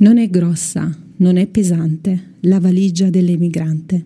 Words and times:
Non 0.00 0.16
è 0.18 0.30
grossa, 0.30 0.96
non 1.16 1.36
è 1.36 1.48
pesante, 1.48 2.34
la 2.42 2.60
valigia 2.60 3.10
dell'emigrante. 3.10 4.04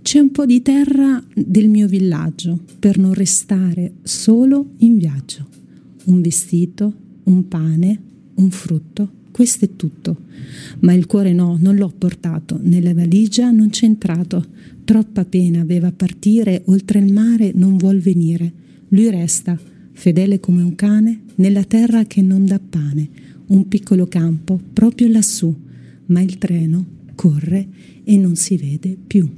C'è 0.00 0.20
un 0.20 0.30
po' 0.30 0.46
di 0.46 0.62
terra 0.62 1.22
del 1.34 1.68
mio 1.68 1.86
villaggio 1.86 2.58
per 2.78 2.96
non 2.96 3.12
restare 3.12 3.96
solo 4.04 4.70
in 4.78 4.96
viaggio. 4.96 5.46
Un 6.04 6.22
vestito, 6.22 6.94
un 7.24 7.46
pane, 7.46 8.00
un 8.36 8.50
frutto, 8.50 9.10
questo 9.30 9.66
è 9.66 9.76
tutto. 9.76 10.16
Ma 10.80 10.94
il 10.94 11.04
cuore 11.04 11.34
no, 11.34 11.58
non 11.60 11.76
l'ho 11.76 11.92
portato, 11.96 12.58
nella 12.62 12.94
valigia 12.94 13.50
non 13.50 13.68
c'è 13.68 13.84
entrato. 13.84 14.46
Troppa 14.82 15.26
pena 15.26 15.60
aveva 15.60 15.92
partire, 15.92 16.62
oltre 16.66 17.00
il 17.00 17.12
mare 17.12 17.52
non 17.54 17.76
vuol 17.76 17.98
venire. 17.98 18.50
Lui 18.88 19.10
resta, 19.10 19.60
fedele 19.92 20.40
come 20.40 20.62
un 20.62 20.74
cane, 20.74 21.20
nella 21.34 21.64
terra 21.64 22.04
che 22.04 22.22
non 22.22 22.46
dà 22.46 22.58
pane, 22.58 23.27
un 23.48 23.68
piccolo 23.68 24.06
campo 24.06 24.60
proprio 24.72 25.08
lassù, 25.08 25.54
ma 26.06 26.20
il 26.20 26.38
treno 26.38 26.84
corre 27.14 27.68
e 28.04 28.16
non 28.16 28.36
si 28.36 28.56
vede 28.56 28.96
più. 29.06 29.30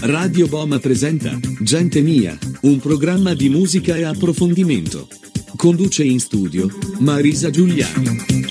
Radio 0.00 0.46
Boma 0.46 0.78
presenta 0.78 1.38
Gente 1.60 2.00
Mia, 2.00 2.36
un 2.62 2.78
programma 2.78 3.34
di 3.34 3.48
musica 3.48 3.96
e 3.96 4.04
approfondimento. 4.04 5.27
Conduce 5.58 6.04
in 6.04 6.20
studio 6.20 6.70
Marisa 7.00 7.50
Giuliani. 7.50 8.47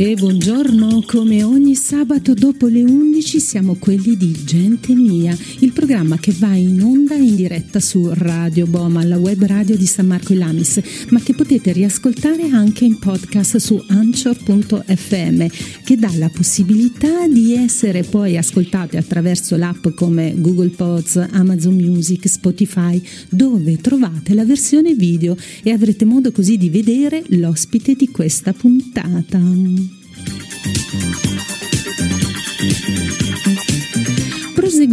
E 0.00 0.14
buongiorno, 0.14 1.02
come 1.06 1.42
ogni 1.42 1.74
sabato 1.74 2.32
dopo 2.32 2.68
le 2.68 2.82
11 2.82 3.40
siamo 3.40 3.74
quelli 3.74 4.16
di 4.16 4.30
Gente 4.44 4.94
Mia, 4.94 5.36
il 5.58 5.72
programma 5.72 6.18
che 6.18 6.32
va 6.38 6.54
in 6.54 6.80
onda 6.80 7.16
in 7.16 7.34
diretta 7.34 7.80
su 7.80 8.08
Radio 8.12 8.68
Boma, 8.68 9.02
la 9.02 9.18
web 9.18 9.44
radio 9.44 9.76
di 9.76 9.86
San 9.86 10.06
Marco 10.06 10.34
e 10.34 10.36
Lamis, 10.36 10.80
ma 11.08 11.18
che 11.18 11.34
potete 11.34 11.72
riascoltare 11.72 12.48
anche 12.52 12.84
in 12.84 13.00
podcast 13.00 13.56
su 13.56 13.82
anchor.fm, 13.88 15.46
che 15.82 15.96
dà 15.96 16.12
la 16.14 16.30
possibilità 16.32 17.26
di 17.26 17.54
essere 17.54 18.04
poi 18.04 18.36
ascoltate 18.36 18.98
attraverso 18.98 19.56
l'app 19.56 19.88
come 19.96 20.32
Google 20.36 20.68
Pods, 20.68 21.16
Amazon 21.32 21.74
Music, 21.74 22.28
Spotify, 22.28 23.02
dove 23.30 23.78
trovate 23.78 24.32
la 24.34 24.44
versione 24.44 24.94
video 24.94 25.36
e 25.64 25.72
avrete 25.72 26.04
modo 26.04 26.30
così 26.30 26.56
di 26.56 26.70
vedere 26.70 27.24
l'ospite 27.30 27.94
di 27.94 28.08
questa 28.10 28.52
puntata. 28.52 29.87
Thank 30.26 31.62
you. 31.62 31.67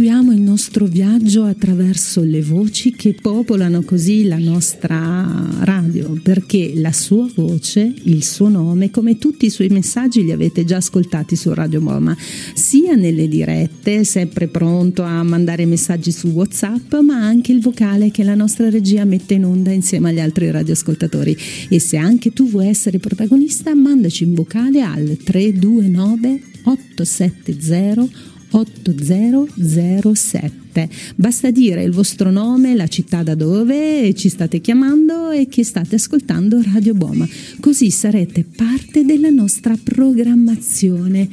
Proseguiamo 0.06 0.38
il 0.38 0.48
nostro 0.48 0.86
viaggio 0.86 1.42
attraverso 1.42 2.22
le 2.22 2.40
voci 2.40 2.92
che 2.92 3.16
popolano 3.20 3.82
così 3.82 4.22
la 4.28 4.38
nostra 4.38 5.48
radio, 5.62 6.16
perché 6.22 6.74
la 6.76 6.92
sua 6.92 7.28
voce, 7.34 7.92
il 8.04 8.22
suo 8.22 8.48
nome, 8.48 8.92
come 8.92 9.18
tutti 9.18 9.46
i 9.46 9.50
suoi 9.50 9.66
messaggi 9.66 10.22
li 10.22 10.30
avete 10.30 10.64
già 10.64 10.76
ascoltati 10.76 11.34
su 11.34 11.52
Radio 11.52 11.80
Moma, 11.80 12.16
sia 12.54 12.94
nelle 12.94 13.26
dirette, 13.26 14.04
sempre 14.04 14.46
pronto 14.46 15.02
a 15.02 15.24
mandare 15.24 15.66
messaggi 15.66 16.12
su 16.12 16.28
WhatsApp, 16.28 16.94
ma 17.02 17.16
anche 17.16 17.50
il 17.50 17.60
vocale 17.60 18.12
che 18.12 18.22
la 18.22 18.36
nostra 18.36 18.70
regia 18.70 19.04
mette 19.04 19.34
in 19.34 19.44
onda 19.44 19.72
insieme 19.72 20.10
agli 20.10 20.20
altri 20.20 20.52
radioascoltatori. 20.52 21.36
E 21.68 21.80
se 21.80 21.96
anche 21.96 22.32
tu 22.32 22.48
vuoi 22.48 22.68
essere 22.68 23.00
protagonista, 23.00 23.74
mandaci 23.74 24.22
un 24.22 24.34
vocale 24.34 24.82
al 24.82 25.16
329 25.24 26.42
870 26.62 28.34
8007. 28.56 30.88
Basta 31.14 31.50
dire 31.50 31.82
il 31.82 31.90
vostro 31.90 32.30
nome, 32.30 32.74
la 32.74 32.86
città 32.86 33.22
da 33.22 33.34
dove 33.34 34.14
ci 34.14 34.30
state 34.30 34.60
chiamando 34.60 35.30
e 35.30 35.46
che 35.46 35.62
state 35.62 35.96
ascoltando 35.96 36.62
Radio 36.72 36.94
Boma, 36.94 37.28
così 37.60 37.90
sarete 37.90 38.44
parte 38.44 39.04
della 39.04 39.28
nostra 39.30 39.76
programmazione. 39.82 41.28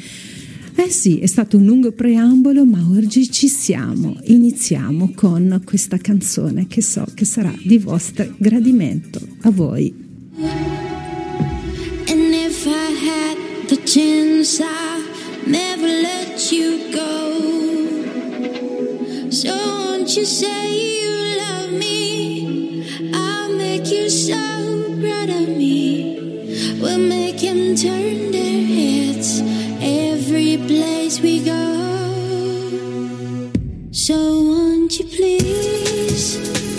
Eh 0.75 0.89
sì, 0.89 1.19
è 1.19 1.27
stato 1.27 1.57
un 1.57 1.65
lungo 1.65 1.91
preambolo, 1.91 2.65
ma 2.65 2.83
oggi 2.89 3.29
ci 3.31 3.47
siamo. 3.47 4.17
Iniziamo 4.23 5.11
con 5.13 5.61
questa 5.63 5.97
canzone 5.97 6.65
che 6.67 6.81
so 6.81 7.05
che 7.13 7.25
sarà 7.25 7.53
di 7.63 7.77
vostro 7.77 8.33
gradimento. 8.37 9.19
A 9.41 9.51
voi. 9.51 9.93
And 12.07 12.33
if 12.33 12.65
I 12.65 12.91
had 13.07 13.37
the 13.67 13.79
chance 13.85 14.59
I 14.61 15.12
never 15.47 15.87
let 15.87 16.51
you 16.51 16.91
go. 16.93 17.31
So 19.29 19.55
won't 19.55 20.15
you 20.15 20.25
say 20.25 20.73
you 20.95 21.37
love 21.37 21.71
me? 21.71 23.11
I'll 23.13 23.53
make 23.53 23.87
you 23.91 24.09
so 24.09 24.35
proud 25.01 25.29
of 25.29 25.49
me. 25.49 26.79
We'll 26.81 26.99
make 26.99 27.39
him 27.39 27.75
turn 27.75 28.31
their 28.31 28.65
heads 28.65 29.41
every 29.81 30.57
place 30.57 31.19
we 31.19 31.43
go. 31.43 31.63
So 33.91 34.15
won't 34.15 34.99
you 34.99 35.05
please? 35.05 36.72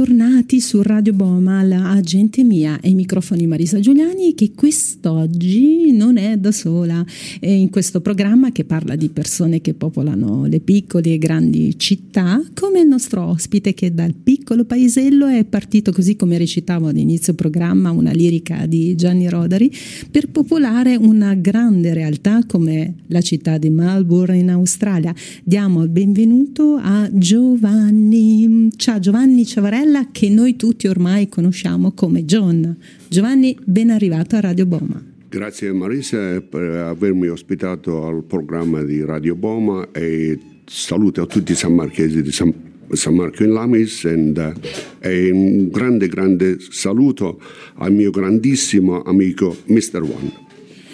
Bentornati 0.00 0.60
su 0.62 0.80
Radio 0.80 1.12
Boma, 1.12 1.62
la 1.62 2.00
gente 2.00 2.42
mia 2.42 2.80
e 2.80 2.94
microfoni 2.94 3.46
Marisa 3.46 3.80
Giuliani 3.80 4.34
che 4.34 4.52
quest'oggi 4.54 5.92
non 5.92 6.09
da 6.40 6.52
sola. 6.52 7.04
È 7.38 7.46
in 7.46 7.70
questo 7.70 8.00
programma 8.00 8.50
che 8.52 8.64
parla 8.64 8.96
di 8.96 9.08
persone 9.08 9.60
che 9.60 9.74
popolano 9.74 10.46
le 10.46 10.60
piccole 10.60 11.12
e 11.12 11.18
grandi 11.18 11.78
città, 11.78 12.42
come 12.54 12.80
il 12.80 12.88
nostro 12.88 13.24
ospite 13.24 13.74
che 13.74 13.92
dal 13.92 14.14
piccolo 14.14 14.64
paesello 14.64 15.26
è 15.26 15.44
partito 15.44 15.92
così 15.92 16.16
come 16.16 16.38
recitavo 16.38 16.88
all'inizio 16.88 17.34
programma 17.34 17.90
una 17.90 18.12
lirica 18.12 18.66
di 18.66 18.94
Gianni 18.94 19.28
Rodari 19.28 19.72
per 20.10 20.28
popolare 20.28 20.96
una 20.96 21.34
grande 21.34 21.92
realtà 21.94 22.44
come 22.46 22.94
la 23.08 23.20
città 23.20 23.58
di 23.58 23.70
Melbourne 23.70 24.38
in 24.38 24.50
Australia. 24.50 25.14
Diamo 25.44 25.82
il 25.82 25.90
benvenuto 25.90 26.76
a 26.76 27.08
Giovanni. 27.12 28.68
Ciao. 28.76 28.98
Giovanni 29.00 29.44
Ciavarella 29.44 30.08
che 30.12 30.28
noi 30.28 30.56
tutti 30.56 30.86
ormai 30.86 31.28
conosciamo 31.28 31.92
come 31.92 32.24
John. 32.24 32.76
Giovanni, 33.08 33.56
ben 33.64 33.90
arrivato 33.90 34.36
a 34.36 34.40
Radio 34.40 34.66
Boma. 34.66 35.09
Grazie 35.30 35.72
Marisa 35.72 36.40
per 36.40 36.68
avermi 36.70 37.28
ospitato 37.28 38.04
al 38.04 38.24
programma 38.24 38.82
di 38.82 39.04
Radio 39.04 39.36
Boma 39.36 39.92
e 39.92 40.36
saluto 40.64 41.22
a 41.22 41.26
tutti 41.26 41.52
i 41.52 41.54
San 41.54 41.72
Marchesi 41.72 42.20
di 42.20 42.32
San, 42.32 42.52
San 42.90 43.14
Marco 43.14 43.44
in 43.44 43.52
Lamis 43.52 44.06
and, 44.06 44.36
uh, 44.36 44.60
e 44.98 45.30
un 45.30 45.68
grande 45.68 46.08
grande 46.08 46.56
saluto 46.58 47.40
al 47.74 47.92
mio 47.92 48.10
grandissimo 48.10 49.02
amico 49.02 49.56
Mr. 49.66 50.02
One. 50.02 50.49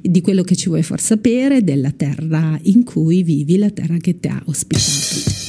di 0.00 0.20
quello 0.20 0.44
che 0.44 0.54
ci 0.54 0.68
vuoi 0.68 0.84
far 0.84 1.00
sapere, 1.00 1.64
della 1.64 1.90
terra 1.90 2.56
in 2.62 2.84
cui 2.84 3.24
vivi, 3.24 3.58
la 3.58 3.70
terra 3.70 3.96
che 3.96 4.20
ti 4.20 4.28
ha 4.28 4.40
ospitato. 4.46 5.39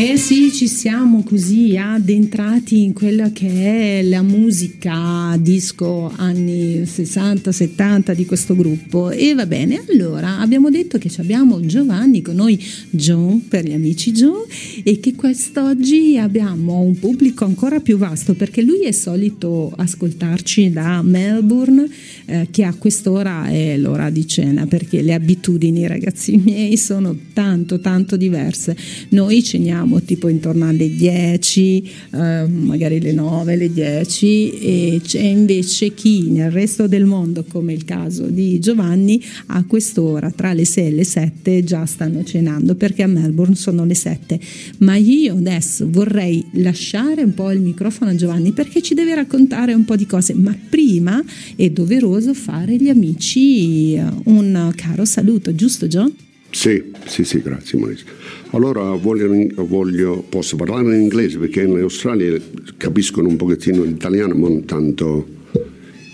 Eh 0.00 0.16
sì, 0.16 0.52
ci 0.52 0.68
siamo 0.68 1.24
così 1.24 1.76
addentrati 1.76 2.84
in 2.84 2.92
quella 2.92 3.32
che 3.32 3.98
è 3.98 4.02
la 4.04 4.22
musica 4.22 5.36
disco 5.40 6.12
anni 6.14 6.82
60-70 6.82 8.12
di 8.12 8.24
questo 8.24 8.54
gruppo. 8.54 9.10
E 9.10 9.34
va 9.34 9.44
bene, 9.44 9.82
allora 9.88 10.38
abbiamo 10.38 10.70
detto 10.70 10.98
che 10.98 11.10
abbiamo 11.16 11.58
Giovanni 11.66 12.22
con 12.22 12.36
noi, 12.36 12.64
John 12.90 13.48
per 13.48 13.64
gli 13.66 13.72
amici 13.72 14.12
John, 14.12 14.44
e 14.84 15.00
che 15.00 15.16
quest'oggi 15.16 16.16
abbiamo 16.16 16.78
un 16.78 16.96
pubblico 16.96 17.44
ancora 17.44 17.80
più 17.80 17.98
vasto 17.98 18.34
perché 18.34 18.62
lui 18.62 18.82
è 18.82 18.92
solito 18.92 19.72
ascoltarci 19.76 20.70
da 20.70 21.02
Melbourne, 21.02 21.88
eh, 22.26 22.46
che 22.52 22.62
a 22.62 22.72
quest'ora 22.72 23.46
è 23.48 23.76
l'ora 23.76 24.10
di 24.10 24.28
cena 24.28 24.64
perché 24.66 25.02
le 25.02 25.14
abitudini, 25.14 25.88
ragazzi 25.88 26.36
miei, 26.36 26.76
sono 26.76 27.16
tanto, 27.32 27.80
tanto 27.80 28.16
diverse. 28.16 28.76
Noi 29.08 29.42
ceniamo 29.42 29.86
lavoriamo 29.88 30.02
tipo 30.02 30.28
intorno 30.28 30.68
alle 30.68 30.94
10, 30.94 31.90
eh, 32.12 32.46
magari 32.46 33.00
le 33.00 33.12
9, 33.12 33.56
le 33.56 33.72
10 33.72 34.58
e 34.58 35.00
c'è 35.02 35.20
invece 35.20 35.94
chi 35.94 36.30
nel 36.30 36.50
resto 36.50 36.86
del 36.86 37.04
mondo, 37.04 37.44
come 37.48 37.72
il 37.72 37.84
caso 37.84 38.26
di 38.26 38.58
Giovanni, 38.60 39.22
a 39.46 39.64
quest'ora 39.64 40.30
tra 40.30 40.52
le 40.52 40.64
6 40.64 40.86
e 40.86 40.90
le 40.90 41.04
7 41.04 41.64
già 41.64 41.86
stanno 41.86 42.22
cenando 42.22 42.74
perché 42.74 43.02
a 43.02 43.06
Melbourne 43.06 43.54
sono 43.54 43.84
le 43.84 43.94
7. 43.94 44.38
Ma 44.78 44.96
io 44.96 45.36
adesso 45.36 45.88
vorrei 45.88 46.44
lasciare 46.52 47.22
un 47.22 47.34
po' 47.34 47.50
il 47.50 47.60
microfono 47.60 48.10
a 48.10 48.14
Giovanni 48.14 48.52
perché 48.52 48.82
ci 48.82 48.94
deve 48.94 49.14
raccontare 49.14 49.72
un 49.72 49.84
po' 49.84 49.96
di 49.96 50.06
cose, 50.06 50.34
ma 50.34 50.56
prima 50.68 51.22
è 51.56 51.70
doveroso 51.70 52.34
fare 52.34 52.74
agli 52.74 52.88
amici 52.88 53.94
eh, 53.94 54.04
un 54.24 54.72
caro 54.74 55.04
saluto, 55.04 55.54
giusto 55.54 55.86
John? 55.86 56.12
Sì, 56.50 56.82
sì, 57.06 57.24
sì, 57.24 57.40
grazie 57.42 57.78
Maurizio. 57.78 58.06
Allora 58.52 58.94
voglio, 58.94 59.30
voglio, 59.66 60.24
posso 60.26 60.56
parlare 60.56 60.96
in 60.96 61.02
inglese 61.02 61.38
perché 61.38 61.62
in 61.62 61.76
Australia 61.76 62.40
capiscono 62.78 63.28
un 63.28 63.36
pochettino 63.36 63.82
l'italiano, 63.82 64.34
ma 64.34 64.48
non 64.48 64.64
tanto. 64.64 65.26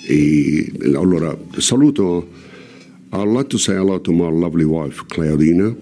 E, 0.07 0.73
allora, 0.95 1.37
saluto, 1.59 2.29
I'd 3.13 3.29
like 3.29 3.49
to 3.49 3.59
say 3.59 3.77
hello 3.77 4.01
to 4.01 4.13
my 4.13 4.29
lovely 4.29 4.65
wife 4.65 5.05
Claudina 5.07 5.75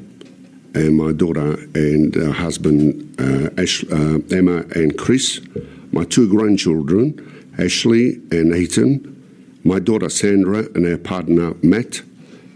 and 0.75 0.95
my 0.95 1.13
daughter 1.13 1.57
and 1.75 2.15
uh, 2.17 2.31
husband 2.33 3.19
uh, 3.19 3.49
Ash, 3.57 3.83
uh, 3.91 4.19
Emma 4.31 4.65
and 4.75 4.97
Chris, 4.97 5.41
my 5.91 6.05
two 6.05 6.29
grandchildren 6.29 7.15
Ashley 7.59 8.21
and 8.31 8.55
Ethan, 8.55 9.01
my 9.65 9.79
daughter 9.79 10.11
Sandra 10.11 10.67
and 10.75 10.85
her 10.85 10.99
partner 10.99 11.55
Matt 11.63 12.03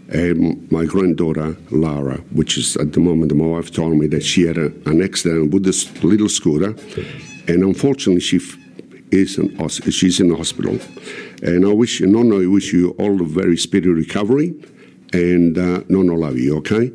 and 0.09 0.71
my 0.71 0.85
granddaughter 0.85 1.57
Lara, 1.71 2.17
which 2.31 2.57
is 2.57 2.77
at 2.77 2.93
the 2.93 2.99
moment 2.99 3.35
my 3.35 3.45
wife 3.45 3.71
told 3.71 3.97
me 3.97 4.07
that 4.07 4.23
she 4.23 4.43
had 4.43 4.57
a, 4.57 4.67
an 4.85 5.01
accident 5.01 5.53
with 5.53 5.63
this 5.63 6.03
little 6.03 6.29
scooter, 6.29 6.75
and 7.47 7.63
unfortunately 7.63 8.21
she 8.21 8.39
is 9.11 9.37
in, 9.37 9.67
she's 9.69 10.19
in 10.19 10.29
the 10.29 10.35
hospital. 10.35 10.79
And 11.41 11.65
I 11.65 11.73
wish 11.73 11.99
you, 11.99 12.07
Nonno, 12.07 12.43
I 12.43 12.47
wish 12.47 12.73
you 12.73 12.91
all 12.91 13.21
a 13.21 13.25
very 13.25 13.57
speedy 13.57 13.89
recovery, 13.89 14.53
and 15.13 15.57
uh, 15.57 15.81
love 15.89 16.37
you, 16.37 16.57
okay? 16.57 16.91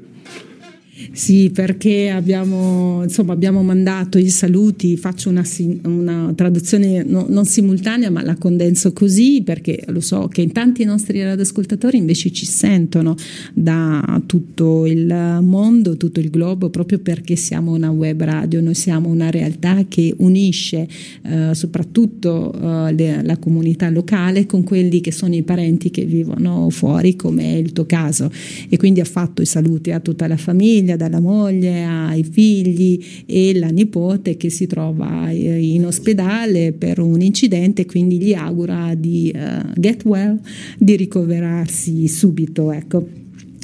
Sì, 1.11 1.50
perché 1.52 2.11
abbiamo, 2.11 3.02
insomma, 3.02 3.32
abbiamo 3.32 3.62
mandato 3.62 4.18
i 4.18 4.28
saluti, 4.28 4.97
faccio 4.97 5.28
una, 5.28 5.44
una 5.85 6.32
traduzione 6.35 7.02
no, 7.02 7.26
non 7.28 7.44
simultanea, 7.44 8.11
ma 8.11 8.23
la 8.23 8.37
condenso 8.37 8.92
così 8.92 9.42
perché 9.42 9.82
lo 9.88 10.00
so 10.00 10.28
che 10.28 10.42
in 10.42 10.52
tanti 10.52 10.85
nostri 10.85 11.23
radioascoltatori 11.23 11.97
invece 11.97 12.30
ci 12.32 12.47
sentono 12.47 13.14
da 13.52 14.23
tutto 14.26 14.87
il 14.87 15.38
mondo, 15.42 15.97
tutto 15.97 16.21
il 16.21 16.30
globo, 16.30 16.71
proprio 16.71 16.99
perché 16.99 17.37
siamo 17.37 17.73
una 17.73 17.90
web 17.90 18.23
radio, 18.23 18.61
noi 18.61 18.75
siamo 18.75 19.09
una 19.09 19.30
realtà 19.30 19.85
che 19.88 20.14
unisce 20.18 20.88
eh, 21.23 21.54
soprattutto 21.54 22.52
eh, 22.52 22.92
le, 22.92 23.23
la 23.23 23.37
comunità 23.38 23.90
locale 23.90 24.47
con 24.47 24.62
quelli 24.64 25.00
che 25.00 25.12
sono 25.12 25.35
i 25.35 25.42
parenti 25.42 25.90
che 25.90 26.04
vivono 26.04 26.71
fuori, 26.71 27.16
come 27.16 27.44
è 27.44 27.56
il 27.56 27.73
tuo 27.73 27.87
caso. 27.87 28.30
E 28.68 28.76
quindi 28.76 29.00
ha 29.00 29.04
fatto 29.04 29.42
i 29.42 29.47
saluti 29.47 29.90
a 29.90 30.00
tutta 30.00 30.26
la 30.26 30.37
famiglia 30.37 30.92
famiglia, 30.93 30.97
dalla 30.97 31.21
moglie 31.21 31.85
ai 31.85 32.25
figli 32.25 33.03
e 33.27 33.59
la 33.59 33.69
nipote 33.69 34.37
che 34.37 34.51
si 34.51 34.67
trova 34.67 35.31
eh, 35.31 35.61
in 35.61 35.87
ospedale 35.87 36.73
per 36.73 36.99
un 36.99 37.21
incidente, 37.21 37.87
quindi 37.87 38.19
gli 38.19 38.35
augura 38.35 38.95
di 38.95 39.33
uh, 39.35 39.73
get 39.75 40.05
well, 40.05 40.39
di 40.79 40.97
ricoverarsi 40.97 42.07
subito. 42.09 42.73
Ecco. 42.73 43.22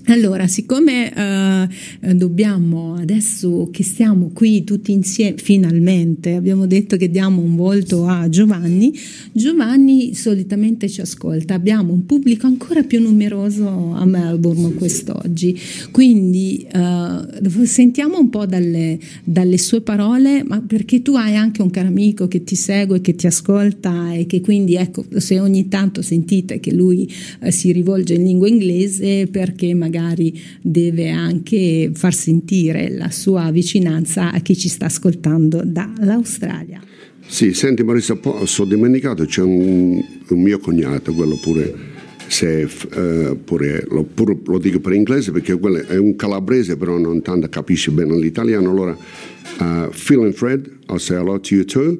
Allora, 0.09 0.47
siccome 0.47 1.69
uh, 2.01 2.15
dobbiamo 2.15 2.95
adesso 2.95 3.69
che 3.71 3.83
stiamo 3.83 4.31
qui 4.33 4.65
tutti 4.65 4.91
insieme, 4.91 5.37
finalmente 5.37 6.33
abbiamo 6.33 6.67
detto 6.67 6.97
che 6.97 7.11
diamo 7.11 7.43
un 7.43 7.57
volto 7.57 8.07
a 8.07 8.27
Giovanni, 8.31 8.91
Giovanni 9.33 10.15
solitamente 10.15 10.89
ci 10.89 11.03
ascolta, 11.03 11.53
abbiamo 11.53 11.93
un 11.93 12.07
pubblico 12.07 12.47
ancora 12.47 12.85
più 12.85 13.03
numeroso 13.03 13.69
a 13.69 14.07
Melbourne 14.07 14.73
quest'oggi, 14.73 15.55
quindi 15.91 16.67
uh, 16.73 17.65
sentiamo 17.65 18.19
un 18.19 18.31
po' 18.31 18.47
dalle, 18.47 18.99
dalle, 19.23 19.59
sue 19.59 19.83
parole, 19.83 20.43
ma 20.43 20.63
perché 20.63 21.03
tu 21.03 21.17
hai 21.17 21.37
anche 21.37 21.61
un 21.61 21.69
caro 21.69 21.89
amico 21.89 22.29
che 22.29 22.45
ti 22.45 22.55
segue, 22.55 23.03
che 23.03 23.15
ti 23.15 23.27
ascolta 23.27 24.15
e 24.15 24.25
che 24.25 24.41
quindi 24.41 24.77
ecco, 24.77 25.05
se 25.19 25.39
ogni 25.39 25.69
tanto 25.69 26.01
sentite 26.01 26.61
che 26.61 26.73
lui 26.73 27.13
uh, 27.43 27.51
si 27.51 27.73
rivolge 27.73 28.15
in 28.15 28.23
lingua 28.23 28.49
inglese 28.49 29.27
perché 29.31 29.75
magari 29.75 29.97
magari 29.99 30.41
deve 30.63 31.11
anche 31.11 31.91
far 31.93 32.15
sentire 32.15 32.89
la 32.91 33.11
sua 33.11 33.51
vicinanza 33.51 34.33
a 34.33 34.39
chi 34.39 34.57
ci 34.57 34.69
sta 34.69 34.87
ascoltando 34.87 35.63
dall'Australia. 35.65 36.81
Sì, 37.27 37.53
senti 37.53 37.83
Marisa, 37.83 38.19
sono 38.45 38.69
dimenticato, 38.69 39.25
c'è 39.27 39.43
un, 39.43 40.03
un 40.29 40.41
mio 40.41 40.59
cognato, 40.59 41.13
quello 41.13 41.37
pure 41.43 41.97
se 42.29 42.69
uh, 42.95 43.43
pure, 43.43 43.87
lo, 43.89 44.05
pure, 44.05 44.39
lo, 44.45 44.59
dico 44.59 44.81
per 44.81 44.93
inglese 44.93 45.33
perché 45.33 45.59
quello 45.59 45.79
è 45.79 45.97
un 45.97 46.15
calabrese 46.15 46.77
però 46.77 46.99
non 46.99 47.23
tanto 47.23 47.49
capisce 47.49 47.91
bene 47.91 48.19
l'italiano 48.19 48.69
allora 48.69 48.93
uh, 48.93 49.89
Phil 49.89 50.31
Fred 50.35 50.71
I'll 50.89 50.99
say 50.99 51.17
hello 51.17 51.41
to 51.41 51.55
you 51.55 51.65
too 51.65 51.97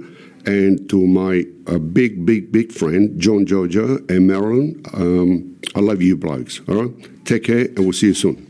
and 0.47 0.89
to 0.91 1.07
my 1.07 1.45
uh, 1.67 1.79
big 1.79 2.25
big 2.25 2.53
big 2.53 2.73
friend 2.73 3.21
John 3.21 3.47
Georgia 3.47 3.99
and 4.09 4.27
Marilyn 4.27 4.83
um, 4.95 5.59
I 5.75 5.81
love 5.81 6.03
you 6.03 6.17
blokes 6.17 6.61
all 6.69 6.83
right 6.83 7.19
Take 7.29 7.45
care 7.45 7.67
and 7.67 7.81
we'll 7.81 7.93
see 7.93 8.07
you 8.07 8.15
soon. 8.15 8.48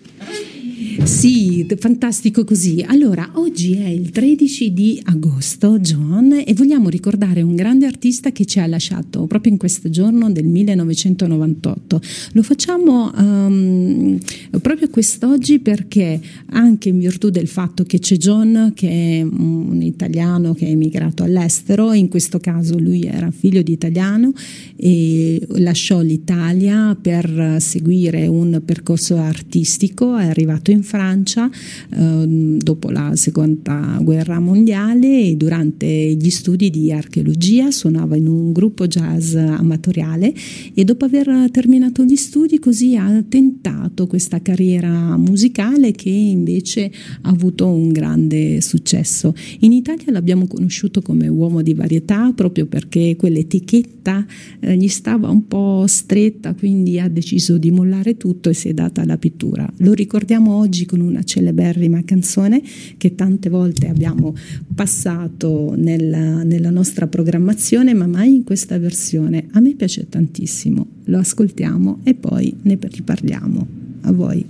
Sì, 1.05 1.67
fantastico 1.79 2.45
così. 2.45 2.85
Allora, 2.87 3.31
oggi 3.35 3.77
è 3.77 3.89
il 3.89 4.11
13 4.11 4.73
di 4.73 5.01
agosto, 5.05 5.79
John, 5.79 6.43
e 6.45 6.53
vogliamo 6.55 6.89
ricordare 6.89 7.41
un 7.41 7.55
grande 7.55 7.87
artista 7.87 8.31
che 8.31 8.45
ci 8.45 8.59
ha 8.59 8.67
lasciato 8.67 9.27
proprio 9.27 9.53
in 9.53 9.59
questo 9.59 9.89
giorno 9.89 10.31
del 10.31 10.45
1998. 10.45 12.01
Lo 12.33 12.43
facciamo 12.43 13.11
um, 13.17 14.19
proprio 14.61 14.91
quest'oggi 14.91 15.61
perché 15.61 16.21
anche 16.51 16.89
in 16.91 16.99
virtù 16.99 17.31
del 17.31 17.49
fatto 17.49 17.85
che 17.85 18.01
c'è 18.01 18.17
John, 18.17 18.73
che 18.75 18.89
è 18.89 19.23
un 19.23 19.81
italiano 19.83 20.53
che 20.53 20.67
è 20.67 20.71
emigrato 20.71 21.23
all'estero, 21.23 21.93
in 21.93 22.09
questo 22.09 22.39
caso 22.39 22.79
lui 22.79 23.03
era 23.03 23.31
figlio 23.31 23.63
di 23.63 23.73
italiano 23.73 24.33
e 24.77 25.45
lasciò 25.57 26.01
l'Italia 26.01 26.97
per 27.01 27.57
seguire 27.61 28.27
un 28.27 28.61
percorso 28.65 29.17
artistico, 29.17 30.17
è 30.17 30.27
arrivato 30.27 30.71
in 30.71 30.83
Francia 30.89 31.51
eh, 31.51 32.57
dopo 32.59 32.91
la 32.91 33.15
seconda 33.15 33.99
guerra 34.01 34.41
mondiale 34.41 35.25
e 35.25 35.37
durante 35.37 35.87
gli 35.87 36.31
studi 36.31 36.71
di 36.71 36.91
archeologia 36.91 37.71
suonava 37.71 38.17
in 38.17 38.27
un 38.27 38.53
gruppo 38.53 38.87
jazz 38.87 39.35
amatoriale 39.35 40.33
e 40.73 40.85
dopo 40.85 41.05
aver 41.05 41.51
terminato 41.51 42.05
gli 42.05 42.17
studi 42.17 42.59
così 42.59 42.97
ha 42.97 43.23
tentato 43.29 44.07
questa 44.07 44.41
carriera 44.41 45.17
musicale 45.19 45.93
che 45.93 46.09
invece 46.09 46.91
ha 47.23 47.29
avuto 47.29 47.67
un 47.69 47.93
grande 47.93 48.61
successo. 48.63 49.35
In 49.61 49.73
Italia 49.73 50.11
l'abbiamo 50.11 50.47
conosciuto 50.47 51.03
come 51.03 51.29
uomo 51.29 51.61
di 51.61 51.75
varietà 51.75 52.33
proprio 52.35 52.67
perché 52.67 53.17
quell'etichetta 53.17 54.25
eh, 54.61 54.77
gli 54.77 54.89
stava 54.89 55.29
un 55.29 55.47
po' 55.47 55.85
stretta, 55.87 56.55
quindi 56.55 56.99
ha 56.99 57.09
deciso 57.09 57.59
di 57.59 57.71
mollare 57.71 58.17
tutto 58.17 58.49
e 58.49 58.55
si 58.55 58.69
è 58.69 58.73
data 58.73 59.03
alla 59.03 59.19
pittura. 59.19 59.71
Lo 59.79 59.93
ricordiamo 59.93 60.57
oggi 60.57 60.78
oggi 60.79 60.87
con 60.87 61.01
una 61.01 61.25
celeberrima 61.25 62.05
canzone 62.05 62.63
che 62.97 63.17
tante 63.17 63.49
volte 63.49 63.89
abbiamo 63.89 64.35
passato 64.73 65.75
nella, 65.77 66.45
nella 66.45 66.71
nostra 66.71 67.09
programmazione, 67.09 67.95
ma 67.95 68.07
mai 68.07 68.37
in 68.37 68.45
questa 68.45 68.79
versione. 68.79 69.49
A 69.53 69.61
me 69.61 69.75
piace 69.75 70.07
tantissimo, 70.09 70.87
lo 71.05 71.19
ascoltiamo 71.19 72.01
e 72.05 72.15
poi 72.15 72.55
ne 72.63 72.79
riparliamo. 72.81 73.67
A 74.03 74.13
voi. 74.13 74.45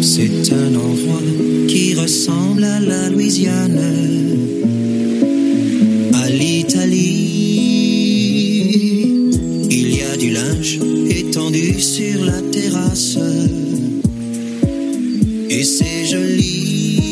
C'est 0.00 0.50
un 0.50 0.74
endroit 0.74 1.22
qui 1.68 1.94
ressemble 1.94 2.64
à 2.64 2.80
la 2.80 3.10
Louisiane 3.10 4.27
Étendu 10.60 11.80
sur 11.80 12.24
la 12.24 12.42
terrasse. 12.42 13.16
Et 15.48 15.62
c'est 15.62 16.04
joli. 16.04 17.07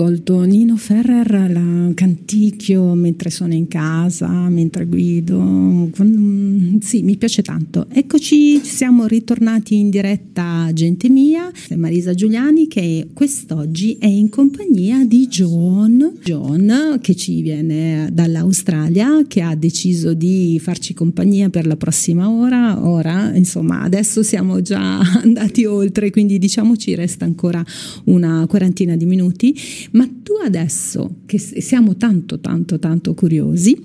Ascolto 0.00 0.42
Nino 0.42 0.76
Ferrer, 0.76 1.50
la 1.50 1.90
canticchio 1.94 2.92
mentre 2.92 3.30
sono 3.30 3.54
in 3.54 3.66
casa, 3.66 4.28
mentre 4.50 4.84
guido. 4.84 5.88
Quando- 5.90 6.78
Sì, 6.84 7.02
mi 7.02 7.16
piace 7.16 7.40
tanto. 7.40 7.86
Eccoci, 7.90 8.62
siamo 8.62 9.06
ritornati 9.06 9.76
in 9.76 9.88
diretta 9.88 10.68
Gente 10.74 11.08
Mia, 11.08 11.45
Marisa 11.76 12.14
Giuliani 12.14 12.66
che 12.66 13.08
quest'oggi 13.12 13.96
è 13.98 14.06
in 14.06 14.28
compagnia 14.28 15.04
di 15.04 15.26
John. 15.26 16.18
John 16.22 16.98
che 17.00 17.14
ci 17.14 17.42
viene 17.42 18.08
dall'Australia, 18.12 19.24
che 19.26 19.42
ha 19.42 19.54
deciso 19.54 20.14
di 20.14 20.58
farci 20.62 20.94
compagnia 20.94 21.50
per 21.50 21.66
la 21.66 21.76
prossima 21.76 22.30
ora. 22.30 22.86
Ora, 22.86 23.34
insomma, 23.34 23.82
adesso 23.82 24.22
siamo 24.22 24.60
già 24.62 24.98
andati 25.22 25.64
oltre, 25.64 26.10
quindi 26.10 26.38
diciamo 26.38 26.76
ci 26.76 26.94
resta 26.94 27.24
ancora 27.24 27.64
una 28.04 28.46
quarantina 28.48 28.96
di 28.96 29.06
minuti, 29.06 29.54
ma 29.92 30.08
tu 30.22 30.34
adesso 30.44 31.18
che 31.26 31.38
siamo 31.38 31.96
tanto 31.96 32.40
tanto 32.40 32.78
tanto 32.78 33.14
curiosi, 33.14 33.76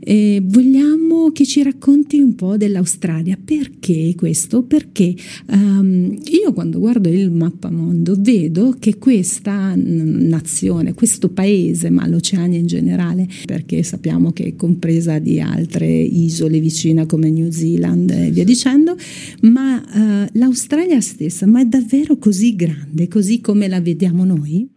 eh, 0.00 0.40
vogliamo 0.44 1.30
che 1.32 1.44
ci 1.44 1.62
racconti 1.62 2.20
un 2.20 2.34
po' 2.34 2.56
dell'Australia. 2.56 3.38
Perché 3.42 4.14
questo? 4.16 4.62
Perché 4.62 5.14
ehm, 5.50 6.18
io 6.30 6.52
quando 6.52 6.78
guardo 6.78 7.08
il 7.08 7.30
mappamondo 7.38 8.14
vedo 8.18 8.76
che 8.78 8.98
questa 8.98 9.72
nazione, 9.74 10.94
questo 10.94 11.28
paese, 11.30 11.88
ma 11.90 12.06
l'Oceania 12.06 12.58
in 12.58 12.66
generale, 12.66 13.26
perché 13.46 13.82
sappiamo 13.82 14.32
che 14.32 14.44
è 14.44 14.56
compresa 14.56 15.18
di 15.18 15.40
altre 15.40 15.86
isole 15.86 16.60
vicine 16.60 17.06
come 17.06 17.30
New 17.30 17.50
Zealand 17.50 18.10
e 18.10 18.30
via 18.30 18.44
dicendo, 18.44 18.96
ma 19.42 20.24
eh, 20.24 20.30
l'Australia 20.32 21.00
stessa, 21.00 21.46
ma 21.46 21.60
è 21.60 21.64
davvero 21.64 22.16
così 22.18 22.54
grande, 22.54 23.08
così 23.08 23.40
come 23.40 23.68
la 23.68 23.80
vediamo 23.80 24.24
noi? 24.24 24.68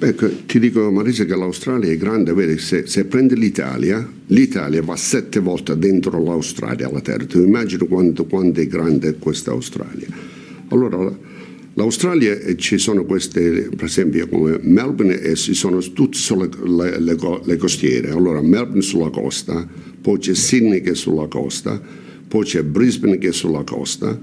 Ecco, 0.00 0.30
ti 0.46 0.60
dico 0.60 0.92
Marisa 0.92 1.24
che 1.24 1.34
l'Australia 1.34 1.90
è 1.90 1.96
grande, 1.96 2.32
vedi, 2.32 2.58
se, 2.58 2.86
se 2.86 3.04
prendi 3.06 3.36
l'Italia, 3.36 4.08
l'Italia 4.26 4.80
va 4.80 4.94
sette 4.94 5.40
volte 5.40 5.76
dentro 5.76 6.22
l'Australia, 6.22 6.88
la 6.88 7.00
terra. 7.00 7.24
Tu 7.24 7.42
immagini 7.42 7.84
quanto, 7.88 8.24
quanto 8.26 8.60
è 8.60 8.66
grande 8.68 9.16
questa 9.16 9.50
Australia. 9.50 10.06
Allora, 10.68 11.10
l'Australia 11.78 12.36
eh, 12.36 12.56
ci 12.56 12.76
sono 12.76 13.04
queste, 13.04 13.68
per 13.74 13.84
esempio 13.84 14.26
come 14.28 14.58
Melbourne, 14.60 15.20
e 15.20 15.36
ci 15.36 15.54
sono 15.54 15.78
tutte 15.78 16.18
sulle 16.18 16.48
le, 16.64 16.98
le 17.00 17.16
le 17.44 17.56
costiere. 17.56 18.10
Allora, 18.10 18.42
Melbourne 18.42 18.82
sulla 18.82 19.10
costa, 19.10 19.66
poi 20.00 20.18
c'è 20.18 20.34
Sydney 20.34 20.80
che 20.80 20.90
è 20.90 20.94
sulla 20.96 21.28
costa, 21.28 21.80
poi 22.26 22.44
c'è 22.44 22.64
Brisbane 22.64 23.18
che 23.18 23.28
è 23.28 23.32
sulla 23.32 23.62
costa, 23.62 24.18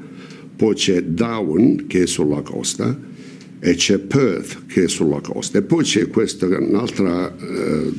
poi 0.56 0.76
c'è 0.76 1.02
Darwin 1.02 1.88
che 1.88 2.04
è 2.04 2.08
sulla 2.08 2.42
costa 2.42 2.98
e 3.60 3.74
c'è 3.76 4.00
Perth 4.00 4.66
che 4.68 4.84
è 4.84 4.88
sulla 4.88 5.22
costa 5.22 5.58
e 5.58 5.62
poi 5.62 5.84
c'è 5.84 6.08
questa 6.10 6.46
un'altra 6.46 7.36
eh, 7.36 7.92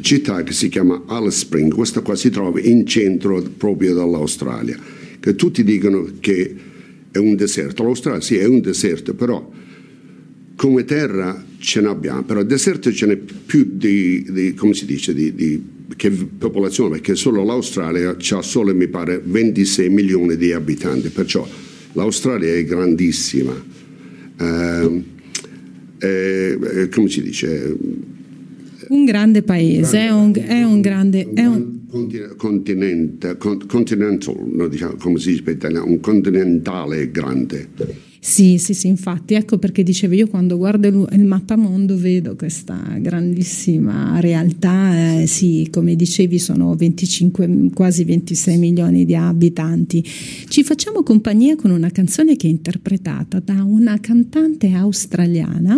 città 0.00 0.42
che 0.42 0.52
si 0.52 0.68
chiama 0.68 1.04
Alice 1.06 1.38
Spring, 1.38 1.72
questa 1.72 2.02
qua 2.02 2.14
si 2.14 2.28
trova 2.28 2.60
in 2.60 2.86
centro 2.86 3.42
proprio 3.56 3.94
dell'Australia, 3.94 4.78
che 5.18 5.34
tutti 5.34 5.64
dicono 5.64 6.08
che 6.20 6.70
è 7.12 7.18
un 7.18 7.36
deserto. 7.36 7.84
L'Australia 7.84 8.20
sì 8.20 8.36
è 8.36 8.46
un 8.46 8.60
deserto, 8.60 9.14
però 9.14 9.48
come 10.56 10.84
terra 10.84 11.44
ce 11.58 11.80
ne 11.80 11.88
abbiamo, 11.88 12.24
però 12.24 12.42
deserto 12.42 12.92
ce 12.92 13.06
n'è 13.06 13.16
più 13.16 13.68
di, 13.72 14.26
di- 14.30 14.54
come 14.54 14.74
si 14.74 14.86
dice, 14.86 15.14
di, 15.14 15.34
di- 15.34 15.62
che 15.96 16.10
popolazione, 16.10 16.90
perché 16.90 17.14
solo 17.14 17.44
l'Australia 17.44 18.16
ha 18.16 18.42
solo, 18.42 18.74
mi 18.74 18.88
pare, 18.88 19.20
26 19.22 19.88
milioni 19.90 20.36
di 20.36 20.52
abitanti, 20.52 21.10
perciò 21.10 21.46
l'Australia 21.92 22.54
è 22.54 22.64
grandissima. 22.64 23.52
Eh, 24.38 25.02
eh, 25.98 26.88
come 26.90 27.08
si 27.08 27.22
dice? 27.22 27.76
Un 28.92 29.04
grande 29.06 29.42
paese, 29.42 30.00
è 30.00 30.10
un, 30.10 30.32
è 30.34 30.62
un 30.62 30.80
grande... 30.82 31.26
È 31.32 31.46
un, 31.46 31.80
Continente, 31.92 32.36
continente, 32.36 33.36
con- 33.36 33.66
continental, 33.66 34.68
diciamo, 34.70 34.94
come 34.98 35.18
si 35.18 35.32
dice 35.32 35.42
in 35.46 35.56
italiano, 35.56 35.86
un 35.86 36.00
continentale 36.00 37.10
grande. 37.10 37.68
Sì, 38.24 38.56
sì, 38.58 38.72
sì, 38.72 38.86
infatti, 38.86 39.34
ecco 39.34 39.58
perché 39.58 39.82
dicevo 39.82 40.14
io 40.14 40.28
quando 40.28 40.56
guardo 40.56 40.86
il, 40.86 41.08
il 41.10 41.24
mappamondo 41.24 41.98
vedo 41.98 42.36
questa 42.36 42.80
grandissima 43.00 44.20
realtà, 44.20 45.22
eh, 45.22 45.26
sì, 45.26 45.66
come 45.72 45.96
dicevi 45.96 46.38
sono 46.38 46.72
25, 46.76 47.70
quasi 47.74 48.04
26 48.04 48.58
milioni 48.58 49.04
di 49.04 49.16
abitanti. 49.16 50.04
Ci 50.48 50.62
facciamo 50.62 51.02
compagnia 51.02 51.56
con 51.56 51.72
una 51.72 51.90
canzone 51.90 52.36
che 52.36 52.46
è 52.46 52.50
interpretata 52.50 53.40
da 53.40 53.64
una 53.64 53.98
cantante 53.98 54.70
australiana, 54.70 55.76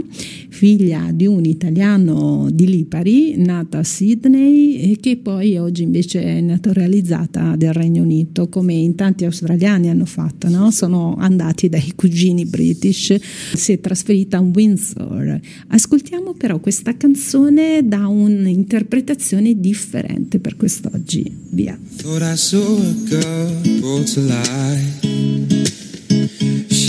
figlia 0.50 1.12
di 1.14 1.24
un 1.24 1.46
italiano 1.46 2.50
di 2.52 2.66
Lipari, 2.66 3.36
nata 3.38 3.78
a 3.78 3.84
Sydney 3.84 4.92
e 4.92 4.98
che 5.00 5.16
poi 5.16 5.56
oggi 5.56 5.82
invece 5.82 6.22
è 6.22 6.40
naturalizzata 6.42 7.56
del 7.56 7.72
Regno 7.72 8.02
Unito, 8.02 8.50
come 8.50 8.74
in 8.74 8.94
tanti 8.96 9.24
australiani 9.24 9.88
hanno 9.88 10.04
fatto, 10.04 10.50
no? 10.50 10.70
sono 10.70 11.16
andati 11.18 11.70
dai 11.70 11.90
cugini 11.96 12.32
british, 12.44 13.14
si 13.54 13.72
è 13.72 13.80
trasferita 13.80 14.38
a 14.38 14.40
Windsor. 14.40 15.40
Ascoltiamo 15.68 16.34
però 16.34 16.58
questa 16.58 16.96
canzone 16.96 17.86
da 17.86 18.08
un'interpretazione 18.08 19.58
differente 19.60 20.40
per 20.40 20.56
quest'oggi. 20.56 21.30
Via. 21.50 21.78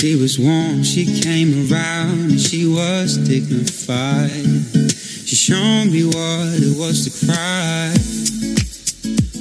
She 0.05 0.15
was 0.15 0.38
warm, 0.38 0.84
she 0.84 1.05
came 1.05 1.67
around, 1.67 2.29
and 2.29 2.39
she 2.39 2.65
was 2.65 3.17
dignified. 3.17 4.91
She 5.25 5.36
showed 5.36 5.91
me 5.91 6.03
what 6.03 6.62
it 6.62 6.77
was 6.77 7.05
to 7.05 7.25
cry. 7.25 7.91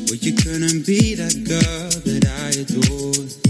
Well, 0.08 0.18
you 0.22 0.32
couldn't 0.32 0.86
be 0.86 1.14
that 1.16 1.44
girl 1.44 1.90
that 2.04 2.24
I 2.24 2.60
adored. 2.60 3.43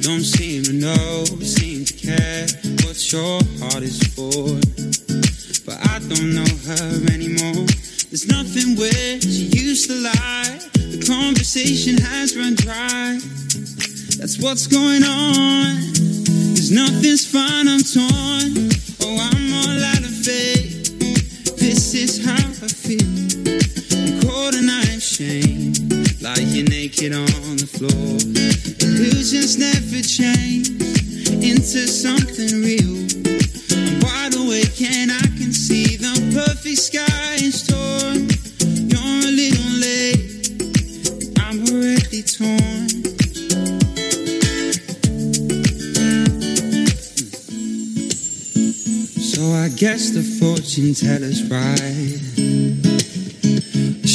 Don't 0.00 0.24
seem 0.24 0.64
to 0.64 0.72
know, 0.72 1.24
seem 1.44 1.84
to 1.84 1.92
care 1.92 2.46
what 2.84 2.96
your 3.12 3.38
heart 3.60 3.82
is 3.82 4.00
for. 4.16 4.56
But 5.66 5.76
I 5.92 5.98
don't 6.00 6.34
know 6.34 6.52
her 6.68 7.12
anymore. 7.12 7.66
There's 8.08 8.26
nothing 8.26 8.76
where 8.76 9.20
she 9.20 9.52
used 9.52 9.90
to 9.90 9.96
lie. 10.00 10.58
The 10.72 11.04
conversation 11.06 11.98
has 11.98 12.34
run 12.34 12.54
dry. 12.54 13.20
That's 14.18 14.40
what's 14.40 14.66
going 14.66 15.04
on. 15.04 15.76
There's 16.56 16.72
nothing's 16.72 17.26
fine, 17.30 17.68
I'm 17.68 17.84
torn. 17.84 18.72
Oh, 19.04 19.16
I'm 19.32 19.52
all 19.52 19.84
out 19.84 20.00
of 20.00 20.16
faith. 20.24 20.96
This 21.58 21.94
is 21.94 22.24
how 22.24 22.32
I 22.34 22.68
feel. 22.68 23.04
I'm 24.00 24.20
cold 24.22 24.54
and 24.54 24.70
I'm 24.70 24.96
ashamed. 24.96 25.59
Lying 26.22 26.66
naked 26.66 27.14
on 27.14 27.56
the 27.56 27.66
floor. 27.66 27.90
Illusions 28.86 29.56
never 29.56 30.02
change 30.02 30.68
into 31.42 31.88
something 31.88 32.60
real. 32.60 33.08
I'm 33.72 34.00
wide 34.00 34.34
awake 34.36 34.82
and 34.82 35.12
I 35.12 35.26
can 35.38 35.50
see 35.50 35.96
the 35.96 36.12
perfect 36.34 36.76
sky 36.76 37.36
is 37.40 37.66
torn. 37.66 38.28
You're 38.92 39.00
a 39.00 39.32
little 39.32 39.72
late. 39.80 40.52
I'm 41.40 41.64
already 41.72 42.22
torn. 42.22 42.88
So 49.16 49.40
I 49.56 49.70
guess 49.70 50.10
the 50.10 50.22
fortune 50.38 50.92
teller's 50.92 51.48
right. 51.50 52.39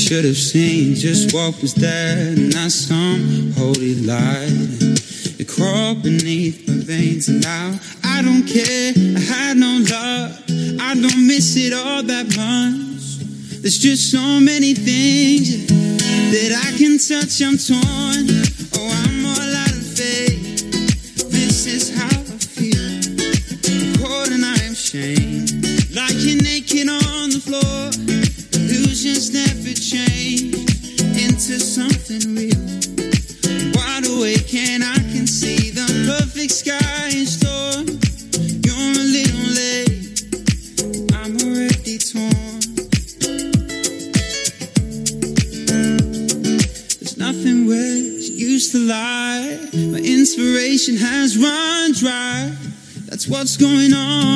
Should 0.05 0.25
have 0.25 0.37
seen 0.37 0.93
just 0.93 1.33
what 1.33 1.59
was 1.63 1.73
there, 1.73 2.35
not 2.35 2.69
some 2.69 3.51
holy 3.53 3.95
light. 3.95 4.99
It 5.39 5.47
crawled 5.47 6.03
beneath 6.03 6.67
my 6.67 6.75
veins, 6.75 7.27
and 7.27 7.41
now 7.41 7.79
I 8.03 8.21
don't 8.21 8.45
care. 8.45 8.93
I 8.95 9.19
had 9.19 9.57
no 9.57 9.83
love, 9.89 10.43
I 10.79 10.93
don't 10.93 11.25
miss 11.25 11.55
it 11.57 11.73
all 11.73 12.03
that 12.03 12.27
much. 12.37 13.17
There's 13.63 13.79
just 13.79 14.11
so 14.11 14.21
many 14.39 14.75
things 14.75 15.65
that 15.69 16.51
I 16.53 16.77
can 16.77 16.99
touch. 16.99 17.41
I'm 17.41 17.57
torn. 17.57 18.54
What's 53.45 53.57
going 53.57 53.93
on. 53.93 54.34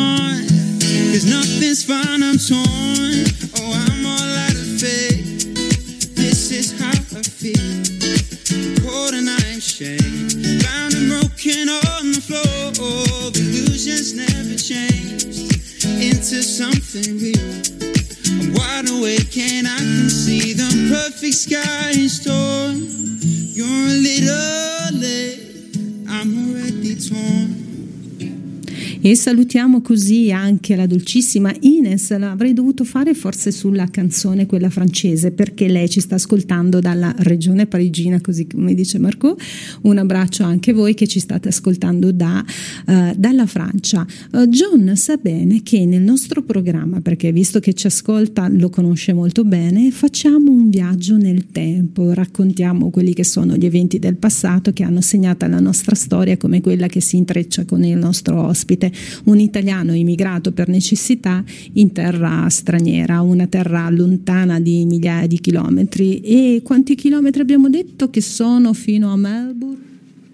E 29.02 29.16
salutiamo 29.16 29.82
così 29.82 30.30
anche 30.30 30.76
la 30.76 30.86
dolcissima 30.86 31.56
Ines, 31.62 32.18
l'avrei 32.18 32.52
dovuto 32.52 32.84
fare 32.84 33.14
forse 33.14 33.50
sulla 33.50 33.88
canzone 33.90 34.46
quella 34.46 34.70
francese 34.70 35.32
perché 35.32 35.70
lei 35.70 35.90
ci 35.90 36.02
sta 36.02 36.16
ascoltando 36.16 36.82
dalla 36.82 37.16
regione 37.20 37.66
parigina, 37.66 38.20
così 38.20 38.46
come 38.46 38.74
dice 38.74 39.00
Marco. 39.00 39.38
Un 39.84 40.00
abbraccio 40.00 40.44
anche 40.44 40.72
a 40.72 40.74
voi 40.74 40.96
che 40.96 41.08
ci 41.08 41.22
state 41.22 41.48
ascoltando 41.48 42.12
da, 42.12 42.44
uh, 42.88 43.14
dalla 43.16 43.46
Francia. 43.46 44.06
Uh, 44.34 44.48
John 44.48 44.92
sa 44.98 45.16
bene 45.16 45.64
che 45.64 45.86
nel 45.86 46.02
nostro 46.02 46.44
programma, 46.44 47.00
perché 47.00 47.32
visto 47.32 47.62
che 47.62 47.72
ci 47.74 47.88
ascolta 47.88 48.50
lo 48.50 48.70
conosce 48.70 49.14
molto 49.14 49.46
bene, 49.46 49.92
facciamo 49.92 50.52
un 50.52 50.70
viaggio 50.70 51.16
nel 51.16 51.48
tempo, 51.54 52.12
raccontiamo 52.12 52.90
quelli 52.90 53.14
che 53.14 53.24
sono 53.24 53.56
gli 53.56 53.66
eventi 53.66 53.98
del 53.98 54.18
passato 54.18 54.74
che 54.74 54.84
hanno 54.84 55.00
segnato 55.00 55.48
la 55.48 55.62
nostra 55.62 55.96
storia 55.96 56.36
come 56.36 56.60
quella 56.60 56.88
che 56.88 57.00
si 57.00 57.16
intreccia 57.16 57.64
con 57.64 57.86
il 57.86 57.98
nostro 57.98 58.42
ospite 58.42 58.88
un 59.26 59.40
italiano 59.40 59.94
immigrato 59.94 60.52
per 60.52 60.68
necessità 60.68 61.44
in 61.74 61.92
terra 61.92 62.48
straniera, 62.50 63.22
una 63.22 63.46
terra 63.48 63.88
lontana 63.90 64.60
di 64.60 64.86
migliaia 64.86 65.28
di 65.28 65.40
chilometri. 65.40 66.22
E 66.22 66.62
quanti 66.64 66.96
chilometri 66.96 67.42
abbiamo 67.42 67.70
detto 67.70 68.10
che 68.10 68.22
sono 68.22 68.74
fino 68.74 69.12
a 69.12 69.18
Melbourne? 69.18 69.78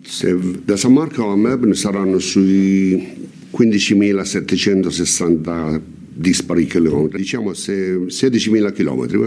Se, 0.01 0.37
da 0.63 0.77
San 0.77 0.93
Marco 0.93 1.27
a 1.27 1.35
Melbourne 1.35 1.75
saranno 1.75 2.19
sui 2.19 3.23
15.760 3.55 5.81
dispari 6.13 6.65
chilometri, 6.65 7.17
diciamo 7.17 7.51
16.000 7.51 8.73
chilometri. 8.73 9.19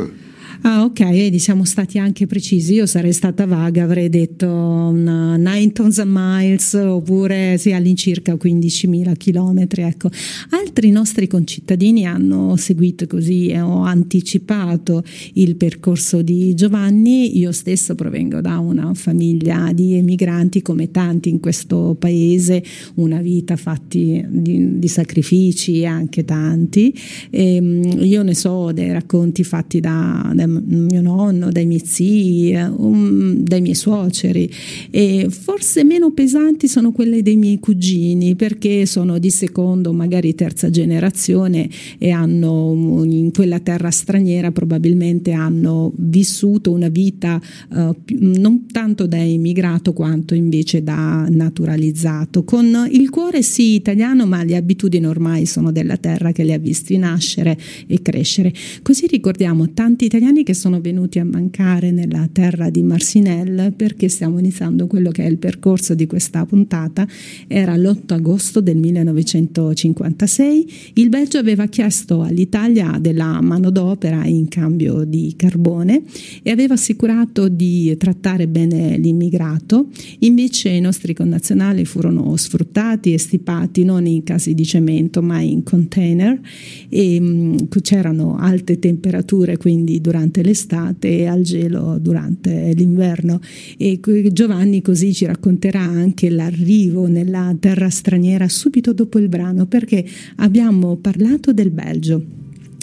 Ah, 0.63 0.83
ok, 0.83 1.05
vedi, 1.11 1.39
siamo 1.39 1.65
stati 1.65 1.99
anche 1.99 2.27
precisi. 2.27 2.75
Io 2.75 2.87
sarei 2.87 3.13
stata 3.13 3.47
vaga, 3.47 3.85
avrei 3.85 4.09
detto 4.09 4.49
una 4.49 5.37
9,000 5.37 6.05
miles 6.05 6.75
oppure 6.75 7.57
sì, 7.59 7.73
all'incirca 7.73 8.35
15.000 8.35 9.17
chilometri. 9.17 9.83
Ecco. 9.83 10.11
Altri 10.51 10.91
nostri 10.91 11.29
concittadini 11.29 12.07
hanno 12.07 12.57
seguito 12.57 13.07
così 13.07 13.49
e 13.49 13.61
ho 13.61 13.83
anticipato 13.83 15.05
il 15.35 15.55
percorso 15.55 16.23
di 16.23 16.55
Giovanni. 16.55 17.39
Io 17.39 17.53
stesso 17.53 17.95
provengo 17.95 18.41
da 18.41 18.59
una 18.59 18.93
famiglia 18.95 19.71
di 19.73 19.95
emigranti, 19.95 20.61
come 20.61 20.91
tanti 20.91 21.29
in 21.29 21.39
questo 21.39 21.95
paese, 21.97 22.65
una 22.95 23.21
vita 23.21 23.55
fatti 23.55 24.25
di, 24.29 24.81
di 24.81 24.89
sacrifici, 24.89 25.87
anche 25.87 26.25
tanti. 26.25 26.93
E, 27.31 27.55
io 28.01 28.23
ne 28.25 28.35
so 28.35 28.73
dei 28.73 28.91
racconti 28.91 29.45
fatti 29.45 29.79
da, 29.79 30.33
da 30.35 30.47
mio 30.49 31.01
nonno, 31.03 31.51
dai 31.51 31.67
miei 31.67 31.83
zii, 31.85 32.55
um, 32.77 33.35
dai 33.37 33.61
miei 33.61 33.75
suoceri 33.75 34.51
e 34.91 35.29
forse 35.31 35.85
meno 35.85 36.11
pesanti 36.13 36.69
sono 36.69 36.93
quelle 36.93 37.23
dei 37.23 37.37
miei 37.37 37.59
cugini 37.59 38.35
perché 38.35 38.87
sono 38.87 39.19
di 39.19 39.31
secondo, 39.31 39.93
magari 39.93 40.35
terza 40.35 40.71
generazione 40.71 41.69
e 41.99 42.11
hanno 42.11 43.05
in 43.05 43.31
quella 43.33 43.61
terra 43.61 43.91
straniera 43.91 44.51
probabilmente 44.53 45.33
hanno 45.33 45.93
vissuto 45.97 46.73
una 46.73 46.89
vita 46.89 47.41
uh, 47.71 47.95
non 48.21 48.67
tanto 48.67 49.07
da 49.07 49.17
immigrato 49.19 49.93
quanto 49.93 50.35
invece 50.35 50.83
da 50.83 51.27
naturalizzato, 51.29 52.45
con 52.45 52.89
il 52.91 53.11
cuore 53.11 53.43
sì 53.43 53.75
italiano 53.75 54.27
ma 54.27 54.43
le 54.43 54.57
abitudini 54.57 55.07
ormai 55.07 55.47
sono 55.47 55.73
della 55.73 55.97
terra 55.97 56.33
che 56.33 56.45
li 56.45 56.53
ha 56.53 56.59
visti 56.59 56.97
nascere 56.97 57.59
e 57.87 58.01
crescere. 58.03 58.53
Così 58.83 59.07
ricordiamo 59.07 59.73
tanti 59.73 60.05
italiani 60.05 60.38
che 60.43 60.55
sono 60.55 60.81
venuti 60.81 61.19
a 61.19 61.25
mancare 61.25 61.91
nella 61.91 62.29
terra 62.31 62.71
di 62.71 62.83
Marsinelle 62.83 63.73
perché 63.73 64.09
stiamo 64.09 64.39
iniziando 64.39 64.87
quello 64.87 65.11
che 65.11 65.25
è 65.25 65.29
il 65.29 65.39
percorso 65.39 65.95
di 65.95 66.07
questa 66.07 66.45
puntata. 66.47 67.07
Era 67.47 67.77
l'8 67.77 68.15
agosto 68.15 68.61
del 68.61 68.77
1956. 68.77 70.73
Il 70.95 71.09
Belgio 71.09 71.39
aveva 71.39 71.67
chiesto 71.67 72.23
all'Italia 72.23 72.99
della 73.01 73.41
manodopera 73.41 74.25
in 74.25 74.49
cambio 74.49 75.05
di 75.05 75.35
carbone 75.37 76.03
e 76.43 76.51
aveva 76.51 76.75
assicurato 76.75 77.49
di 77.49 77.97
trattare 77.97 78.49
bene 78.49 78.97
l'immigrato. 78.99 79.89
Invece 80.21 80.71
i 80.71 80.81
nostri 80.81 81.15
connazionali 81.15 81.85
furono 81.85 82.37
sfruttati 82.37 83.13
e 83.13 83.19
stipati 83.19 83.85
non 83.85 84.07
in 84.07 84.23
casi 84.23 84.55
di 84.55 84.65
cemento 84.65 85.23
ma 85.23 85.41
in 85.41 85.63
container 85.63 86.41
e 86.89 87.21
mh, 87.21 87.69
c'erano 87.81 88.37
alte 88.39 88.79
temperature 88.79 89.57
quindi 89.57 90.01
durante 90.01 90.28
durante 90.29 90.43
l'estate 90.43 91.19
e 91.19 91.27
al 91.27 91.43
gelo 91.43 91.99
durante 91.99 92.73
l'inverno. 92.75 93.41
E 93.77 94.01
Giovanni 94.33 94.83
così 94.83 95.13
ci 95.13 95.25
racconterà 95.25 95.81
anche 95.81 96.31
l'arrivo 96.31 97.07
nella 97.07 97.55
terra 97.59 97.89
straniera 97.91 98.49
subito 98.49 98.93
dopo 98.93 99.19
il 99.19 99.29
brano, 99.29 99.67
perché 99.67 100.05
abbiamo 100.37 100.97
parlato 100.97 101.53
del 101.53 101.71
Belgio. 101.71 102.37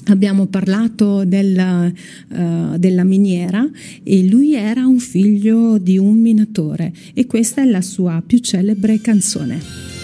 Abbiamo 0.08 0.46
parlato 0.46 1.26
della, 1.26 1.92
uh, 2.30 2.78
della, 2.78 3.04
miniera 3.04 3.68
e 4.04 4.24
lui 4.28 4.54
era 4.54 4.86
un 4.86 5.00
figlio 5.00 5.80
di 5.80 5.98
un 5.98 6.20
minatore 6.20 6.94
e 7.16 7.26
questa 7.26 7.64
è 7.64 7.66
la 7.66 7.82
sua 7.82 8.22
più 8.24 8.38
celebre 8.38 9.02
canzone. 9.02 9.95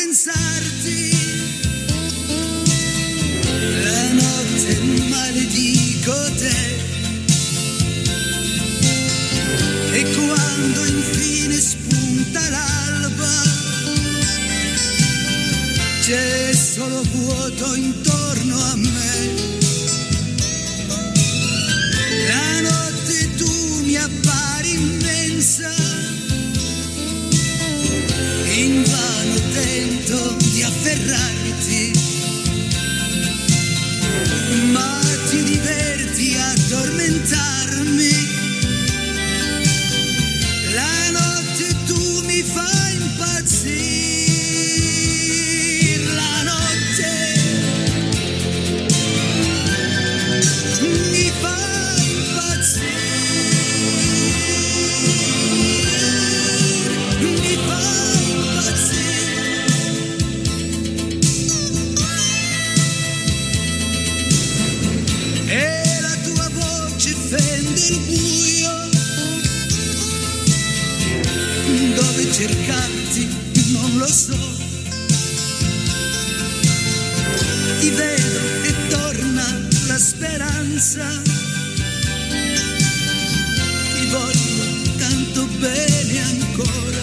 Pensarti, 0.00 1.10
la 3.84 4.12
notte 4.12 4.80
maledico 5.08 6.14
te. 6.36 6.76
E 9.92 10.02
quando 10.14 10.84
infine 10.84 11.60
spunta 11.60 12.48
la 12.50 12.78
c'è 16.00 16.54
solo 16.54 17.02
vuoto 17.12 17.74
intorno 17.74 18.56
a 18.56 18.76
me. 18.76 19.46
La 22.28 22.60
notte 22.60 23.34
tu 23.36 23.82
mi 23.84 23.96
appari 23.96 24.72
immensa, 24.72 25.77
speranza. 80.78 81.22
Ti 83.94 84.06
voglio 84.06 84.96
tanto 84.96 85.46
bene 85.58 86.20
ancora. 86.20 87.02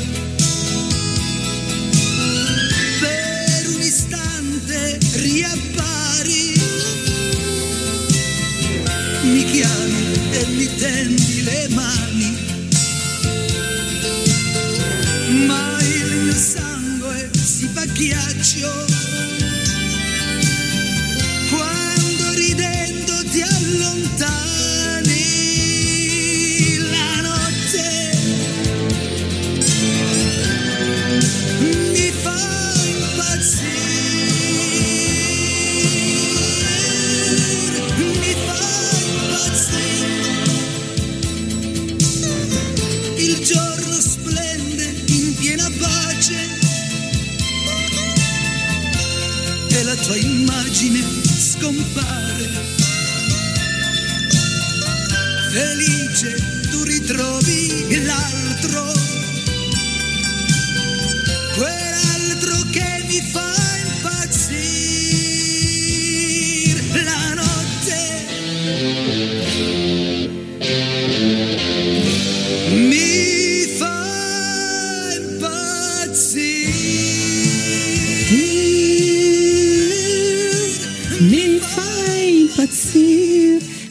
Per 2.99 3.67
un 3.67 3.81
istante 3.81 4.97
riappari. 5.15 6.61
Mi 9.23 9.43
chiami 9.43 10.19
e 10.31 10.45
mi 10.47 10.75
tendi 10.75 11.43
le 11.43 11.67
mani. 11.69 12.43
ma 15.47 15.77
il 15.81 16.15
mio 16.21 16.33
sangue 16.33 17.29
si 17.33 17.67
fa 17.73 17.83
ghiaccio 17.85 19.14
immagine 50.75 51.01
scompare. 51.23 52.49
Felice 55.49 56.35
tu 56.69 56.83
ritrovi 56.83 57.74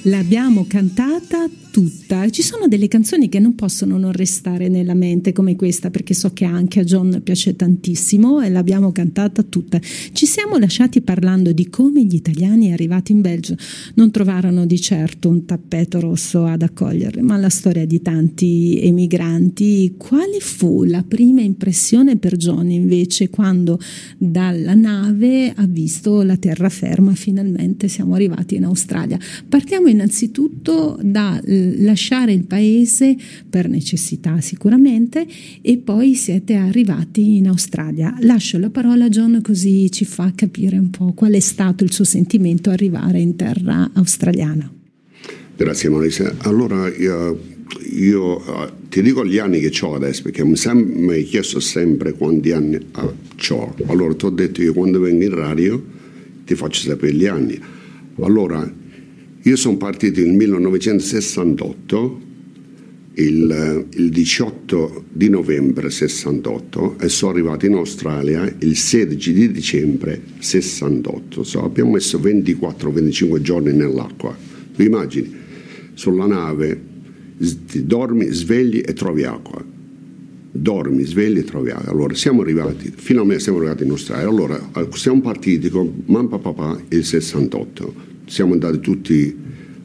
L'abbiamo 0.07 0.67
cantata 0.69 1.49
tutta. 1.75 2.31
Ci 2.31 2.43
sono 2.43 2.69
delle 2.69 2.87
canzoni 2.87 3.29
che 3.29 3.41
non 3.41 3.57
possono 3.57 3.99
non 3.99 4.13
restare 4.13 4.69
nella 4.69 4.95
mente 4.95 5.33
come 5.33 5.57
questa, 5.57 5.91
perché 5.91 6.15
so 6.15 6.33
che 6.33 6.45
anche 6.45 6.79
a 6.79 6.85
John 6.85 7.21
piace 7.25 7.57
tantissimo 7.57 8.41
e 8.41 8.49
l'abbiamo 8.49 8.93
cantata 8.93 9.43
tutta. 9.43 9.81
Ci 10.13 10.25
siamo 10.25 10.57
lasciati 10.57 11.01
parlando 11.01 11.51
di 11.51 11.69
come 11.71 12.05
gli 12.05 12.15
italiani 12.15 12.73
arrivati 12.73 13.11
in 13.11 13.23
Belgio 13.23 13.57
non 13.95 14.13
trovarono 14.13 14.67
di 14.67 14.81
certo 14.81 15.29
un 15.29 15.47
tappeto 15.47 15.99
rosso 15.99 16.45
ad 16.45 16.63
accoglierli, 16.63 17.23
ma 17.23 17.37
la 17.39 17.49
storia 17.49 17.85
di 17.85 18.01
tanti 18.01 18.79
emigranti. 18.81 19.95
Quale 19.97 20.39
fu 20.39 20.85
la 20.85 21.03
prima 21.03 21.41
impressione 21.41 22.19
per 22.19 22.37
John 22.37 22.71
invece 22.71 23.31
quando 23.31 23.81
dalla 24.17 24.75
nave 24.75 25.51
ha 25.51 25.67
visto 25.67 26.23
la 26.23 26.37
terraferma? 26.37 27.17
Finalmente 27.17 27.89
siamo 27.89 28.15
arrivati 28.15 28.55
in 28.55 28.63
Australia. 28.63 29.19
Partiamo 29.49 29.89
innanzitutto 29.89 31.01
da 31.03 31.41
lasciare 31.79 32.33
il 32.33 32.45
paese 32.45 33.17
per 33.49 33.69
necessità 33.69 34.41
sicuramente 34.41 35.27
e 35.61 35.77
poi 35.79 36.15
siete 36.15 36.55
arrivati 36.55 37.37
in 37.37 37.49
Australia. 37.49 38.17
Lascio 38.21 38.59
la 38.59 38.71
parola 38.71 39.07
a 39.07 39.09
John 39.09 39.41
così 39.43 39.91
ci 39.91 40.05
fa 40.05 40.33
capire 40.35 40.79
un 40.79 40.91
po' 40.91 41.13
qual 41.13 41.33
è 41.33 41.41
stato 41.41 41.85
il 41.85 41.93
suo 41.93 42.05
sentimento 42.05 42.71
arrivare 42.71 43.21
in 43.21 43.37
terra 43.37 43.91
australiana. 43.95 44.71
Grazie 45.57 45.89
Marisa. 45.89 46.35
Allora 46.39 46.93
io, 46.95 47.39
io 47.93 48.37
uh, 48.37 48.89
ti 48.89 49.03
dico 49.03 49.25
gli 49.25 49.39
anni 49.39 49.61
che 49.61 49.73
ho 49.85 49.95
adesso 49.95 50.23
perché 50.23 50.45
mi, 50.45 50.57
sem- 50.57 50.93
mi 50.97 51.13
hai 51.13 51.25
chiesto 51.25 51.61
sempre 51.61 52.13
quanti 52.13 52.51
anni 52.51 52.77
uh, 52.77 53.53
ho. 53.53 53.75
Allora 53.87 54.15
ti 54.15 54.25
ho 54.25 54.31
detto 54.31 54.61
che 54.61 54.71
quando 54.71 54.99
vengo 54.99 55.23
in 55.23 55.35
radio 55.35 55.83
ti 56.45 56.55
faccio 56.57 56.89
sapere 56.89 57.15
gli 57.15 57.27
anni. 57.27 57.59
Allora 58.21 58.71
io 59.47 59.57
sono 59.57 59.77
partito 59.77 60.21
nel 60.21 60.33
1968, 60.33 62.21
il, 63.17 63.87
il 63.91 64.09
18 64.09 65.05
di 65.13 65.29
novembre 65.29 65.91
68 65.91 66.97
e 66.99 67.11
sono 67.11 67.33
arrivato 67.33 67.67
in 67.67 67.75
Australia 67.75 68.51
il 68.61 68.75
16 68.75 69.33
di 69.35 69.53
dicembre 69.53 70.19
68. 70.39 71.45
So, 71.45 71.63
abbiamo 71.63 71.91
messo 71.91 72.19
24-25 72.19 73.41
giorni 73.43 73.75
nell'acqua. 73.75 74.35
Vi 74.77 74.87
immagini? 74.87 75.31
Sulla 75.93 76.25
nave 76.25 76.81
ti 77.67 77.85
dormi, 77.85 78.31
svegli 78.31 78.83
e 78.83 78.95
trovi 78.95 79.25
acqua. 79.25 79.63
Dormi, 80.53 81.05
svegli 81.05 81.37
e 81.37 81.45
trovi 81.45 81.69
acqua. 81.69 81.93
Allora 81.93 82.15
siamo 82.15 82.41
arrivati, 82.41 82.91
finalmente 82.97 83.43
siamo 83.43 83.59
arrivati 83.59 83.85
in 83.85 83.91
Australia. 83.91 84.27
Allora 84.27 84.71
siamo 84.93 85.21
partiti 85.21 85.69
con 85.69 86.03
mamma 86.07 86.39
papà 86.39 86.81
il 86.89 87.05
68 87.05 88.13
siamo 88.27 88.53
andati 88.53 88.81
tutti, 88.81 89.37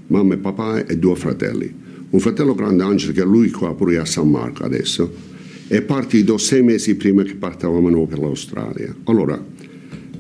mamma 0.08 0.34
e 0.34 0.38
papà 0.38 0.86
e 0.86 0.98
due 0.98 1.16
fratelli. 1.16 1.74
Un 2.10 2.20
fratello 2.20 2.56
grande 2.56 2.84
Angelo 2.84 3.14
che 3.14 3.22
è 3.22 3.26
lui 3.26 3.50
qua 3.52 3.76
pure 3.76 3.98
a 3.98 4.06
San 4.06 4.30
Marco 4.30 4.64
adesso 4.64 5.28
è 5.68 5.84
partito 5.84 6.40
sei 6.40 6.64
mesi 6.64 6.96
prima 6.96 7.22
che 7.22 7.36
partavamo 7.36 7.90
noi 7.90 8.08
per 8.08 8.18
l'Australia. 8.18 8.96
Allora, 9.04 9.40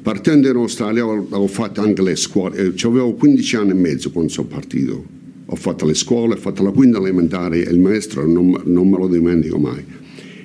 partendo 0.01 0.47
in 0.47 0.55
Australia 0.55 1.07
ho, 1.07 1.47
fatto 1.47 1.81
anche 1.81 2.03
le 2.03 2.15
scuole, 2.15 2.57
eh, 2.57 2.73
avevo 2.83 3.13
15 3.13 3.55
anni 3.55 3.71
e 3.71 3.73
mezzo 3.73 4.11
quando 4.11 4.31
sono 4.31 4.47
partito. 4.47 5.03
Ho 5.47 5.55
fatto 5.55 5.87
le 5.87 5.95
scuole, 5.95 6.35
ho 6.35 6.37
fatto 6.37 6.61
la 6.61 6.69
quinta 6.69 6.99
elementare 6.99 7.65
e 7.65 7.71
il 7.71 7.79
maestro 7.79 8.27
non, 8.27 8.61
non 8.65 8.87
me 8.87 8.97
lo 8.97 9.07
dimentico 9.07 9.57
mai. 9.57 9.83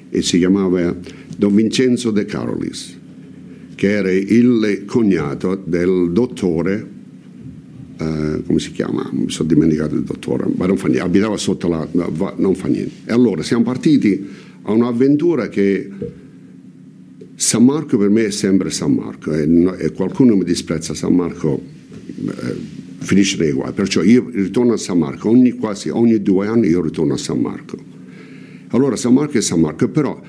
E 0.09 0.23
si 0.23 0.39
chiamava 0.39 0.97
Don 1.37 1.55
Vincenzo 1.55 2.11
De 2.11 2.25
Carolis, 2.25 2.99
che 3.75 3.91
era 3.91 4.11
il 4.11 4.85
cognato 4.87 5.61
del 5.63 6.13
dottore 6.13 6.93
Uh, 8.05 8.43
come 8.45 8.59
si 8.59 8.73
chiama? 8.73 9.09
Mi 9.13 9.31
sono 9.31 9.49
dimenticato 9.49 9.95
il 9.95 10.03
dottore, 10.03 10.47
ma 10.55 10.67
non 10.67 10.77
fa 10.77 10.89
niente, 10.89 11.05
abitava 11.05 11.37
sotto 11.37 11.69
la... 11.69 11.89
non 12.37 12.55
fa 12.55 12.69
niente. 12.69 13.11
E 13.11 13.13
allora 13.13 13.43
siamo 13.43 13.63
partiti 13.63 14.27
a 14.63 14.73
un'avventura 14.73 15.49
che 15.49 15.91
San 17.35 17.65
Marco 17.65 17.97
per 17.97 18.11
me 18.11 18.27
è 18.27 18.31
sempre 18.31 18.71
San 18.71 18.93
Marco 18.93 19.33
e, 19.33 19.49
e 19.79 19.93
qualcuno 19.93 20.37
mi 20.37 20.45
disprezza 20.45 20.95
San 20.95 21.15
Marco 21.15 21.61
eh, 22.27 22.57
finisce 22.99 23.39
nei 23.39 23.53
guai. 23.53 23.73
Perciò 23.73 24.03
io 24.03 24.29
ritorno 24.33 24.75
a 24.75 24.77
San 24.77 24.99
Marco, 24.99 25.29
ogni, 25.29 25.53
quasi 25.53 25.89
ogni 25.89 26.23
due 26.23 26.47
anni 26.47 26.69
io 26.69 26.83
ritorno 26.83 27.15
a 27.15 27.19
San 27.19 27.41
Marco. 27.41 27.77
Allora 28.69 28.97
San 28.97 29.15
Marco 29.15 29.39
è 29.39 29.41
San 29.41 29.61
Marco, 29.61 29.89
però 29.89 30.21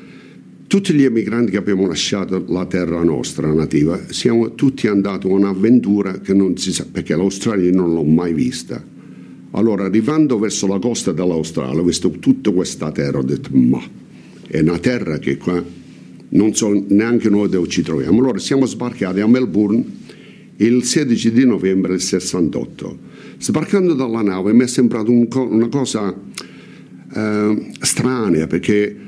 tutti 0.75 0.93
gli 0.93 1.05
emigranti 1.05 1.51
che 1.51 1.57
abbiamo 1.57 1.87
lasciato 1.87 2.43
la 2.49 2.65
terra 2.65 3.01
nostra 3.01 3.49
nativa, 3.53 3.97
siamo 4.09 4.55
tutti 4.55 4.87
andati 4.87 5.25
a 5.25 5.29
un'avventura 5.29 6.19
che 6.19 6.33
non 6.33 6.57
si 6.57 6.73
sa, 6.73 6.85
perché 6.91 7.15
l'Australia 7.15 7.71
non 7.71 7.93
l'ho 7.93 8.03
mai 8.03 8.33
vista. 8.33 8.83
Allora, 9.51 9.85
arrivando 9.85 10.37
verso 10.37 10.67
la 10.67 10.77
costa 10.77 11.13
dell'Australia, 11.13 11.79
ho 11.79 11.85
visto 11.85 12.09
tutta 12.09 12.51
questa 12.51 12.91
terra, 12.91 13.19
ho 13.19 13.23
detto, 13.23 13.51
ma 13.53 13.81
è 14.47 14.59
una 14.59 14.77
terra 14.77 15.17
che 15.17 15.37
qua 15.37 15.63
non 16.27 16.53
so 16.53 16.83
neanche 16.89 17.29
noi 17.29 17.47
dove 17.47 17.69
ci 17.69 17.81
troviamo. 17.81 18.19
Allora, 18.19 18.37
siamo 18.37 18.65
sbarcati 18.65 19.21
a 19.21 19.27
Melbourne 19.27 19.81
il 20.57 20.83
16 20.83 21.31
di 21.31 21.45
novembre 21.45 21.91
del 21.91 22.01
68. 22.01 22.97
Sbarcando 23.37 23.93
dalla 23.93 24.21
nave 24.21 24.51
mi 24.51 24.65
è 24.65 24.67
sembrato 24.67 25.09
un 25.09 25.29
co- 25.29 25.47
una 25.47 25.69
cosa 25.69 26.13
eh, 27.13 27.71
strana, 27.79 28.47
perché 28.47 29.03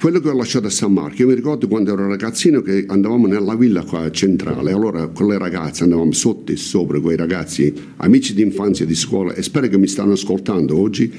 quello 0.00 0.18
che 0.20 0.30
ho 0.30 0.34
lasciato 0.34 0.66
a 0.66 0.70
San 0.70 0.94
Marco, 0.94 1.20
io 1.20 1.28
mi 1.28 1.34
ricordo 1.34 1.68
quando 1.68 1.92
ero 1.92 2.08
ragazzino 2.08 2.62
che 2.62 2.86
andavamo 2.88 3.26
nella 3.26 3.54
villa 3.54 3.84
qua 3.84 4.10
centrale, 4.10 4.72
allora 4.72 5.08
con 5.08 5.28
le 5.28 5.36
ragazze 5.36 5.82
andavamo 5.82 6.12
sotto 6.12 6.52
e 6.52 6.56
sopra 6.56 6.98
con 7.00 7.12
i 7.12 7.16
ragazzi, 7.16 7.70
amici 7.96 8.32
di 8.32 8.40
infanzia 8.40 8.86
di 8.86 8.94
scuola 8.94 9.34
e 9.34 9.42
spero 9.42 9.68
che 9.68 9.76
mi 9.76 9.86
stanno 9.86 10.12
ascoltando 10.12 10.80
oggi. 10.80 11.12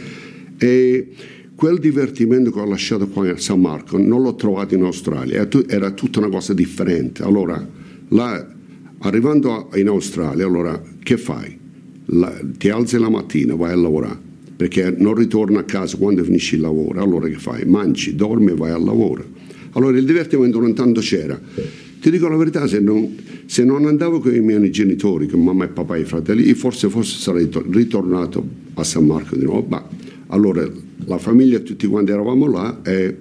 E 0.58 1.10
quel 1.54 1.78
divertimento 1.78 2.50
che 2.50 2.60
ho 2.60 2.66
lasciato 2.66 3.08
qua 3.08 3.30
a 3.30 3.38
San 3.38 3.62
Marco 3.62 4.00
non 4.00 4.24
l'ho 4.24 4.34
trovato 4.34 4.74
in 4.74 4.82
Australia, 4.82 5.48
era 5.68 5.92
tutta 5.92 6.18
una 6.18 6.30
cosa 6.30 6.56
differente. 6.56 7.22
Allora, 7.22 7.64
là, 8.08 8.48
arrivando 9.02 9.70
in 9.76 9.90
Australia, 9.90 10.48
allora 10.48 10.82
che 11.04 11.18
fai? 11.18 11.56
La, 12.06 12.34
ti 12.58 12.70
alzi 12.70 12.98
la 12.98 13.10
mattina, 13.10 13.54
vai 13.54 13.74
a 13.74 13.76
lavorare 13.76 14.31
perché 14.62 14.94
non 14.96 15.16
ritorna 15.16 15.62
a 15.62 15.64
casa 15.64 15.98
quando 15.98 16.24
finisci 16.24 16.54
il 16.54 16.62
lavoro. 16.62 17.02
Allora 17.02 17.28
che 17.28 17.40
fai? 17.40 17.66
Mangi, 17.66 18.16
dormi 18.16 18.52
e 18.52 18.54
vai 18.54 18.70
al 18.70 18.84
lavoro. 18.84 19.26
Allora 19.72 19.98
il 19.98 20.06
divertimento 20.06 20.60
non 20.60 20.76
tanto 20.76 21.02
c'era. 21.02 21.40
Ti 22.00 22.12
dico 22.12 22.28
la 22.28 22.36
verità, 22.36 22.68
se 22.68 22.80
non, 22.80 23.18
se 23.48 23.64
non 23.64 23.88
andavo 23.88 24.20
con 24.20 24.36
i 24.36 24.40
miei 24.40 24.70
genitori, 24.70 25.26
con 25.26 25.44
mamma 25.44 25.64
e 25.64 25.70
papà 25.70 25.96
e 25.96 26.02
i 26.02 26.06
fratelli, 26.06 26.54
forse, 26.54 26.90
forse 26.90 27.18
sarei 27.18 27.50
ritornato 27.72 28.48
a 28.76 28.84
San 28.84 29.08
Marco 29.08 29.36
di 29.36 29.46
nuovo. 29.46 29.66
Ma 29.68 29.84
allora 30.28 30.64
la 31.06 31.18
famiglia, 31.18 31.58
tutti 31.58 31.88
quanti 31.88 32.12
eravamo 32.12 32.46
là 32.46 32.82
e, 32.84 33.18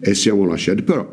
e 0.00 0.14
siamo 0.16 0.44
lasciati. 0.44 0.82
Però 0.82 1.08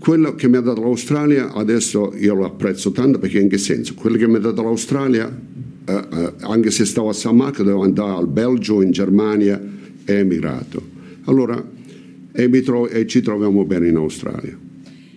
quello 0.00 0.34
che 0.34 0.48
mi 0.48 0.56
ha 0.56 0.60
dato 0.60 0.80
l'Australia 0.80 1.52
adesso 1.52 2.12
io 2.16 2.34
lo 2.34 2.44
apprezzo 2.44 2.90
tanto 2.90 3.20
perché 3.20 3.38
in 3.38 3.48
che 3.48 3.58
senso? 3.58 3.94
Quello 3.94 4.16
che 4.16 4.26
mi 4.26 4.34
ha 4.34 4.40
dato 4.40 4.64
l'Australia 4.64 5.32
eh, 5.86 5.92
eh, 5.92 6.32
anche 6.40 6.70
se 6.70 6.84
stavo 6.84 7.10
a 7.10 7.12
San 7.12 7.36
Marco, 7.36 7.62
dovevo 7.62 7.82
andare 7.82 8.12
al 8.12 8.28
Belgio, 8.28 8.82
in 8.82 8.90
Germania, 8.90 9.60
è 10.04 10.12
emigrato. 10.12 10.82
Allora, 11.24 11.62
e, 12.32 12.62
tro- 12.62 12.88
e 12.88 13.06
ci 13.06 13.20
troviamo 13.20 13.64
bene 13.64 13.88
in 13.88 13.96
Australia. 13.96 14.63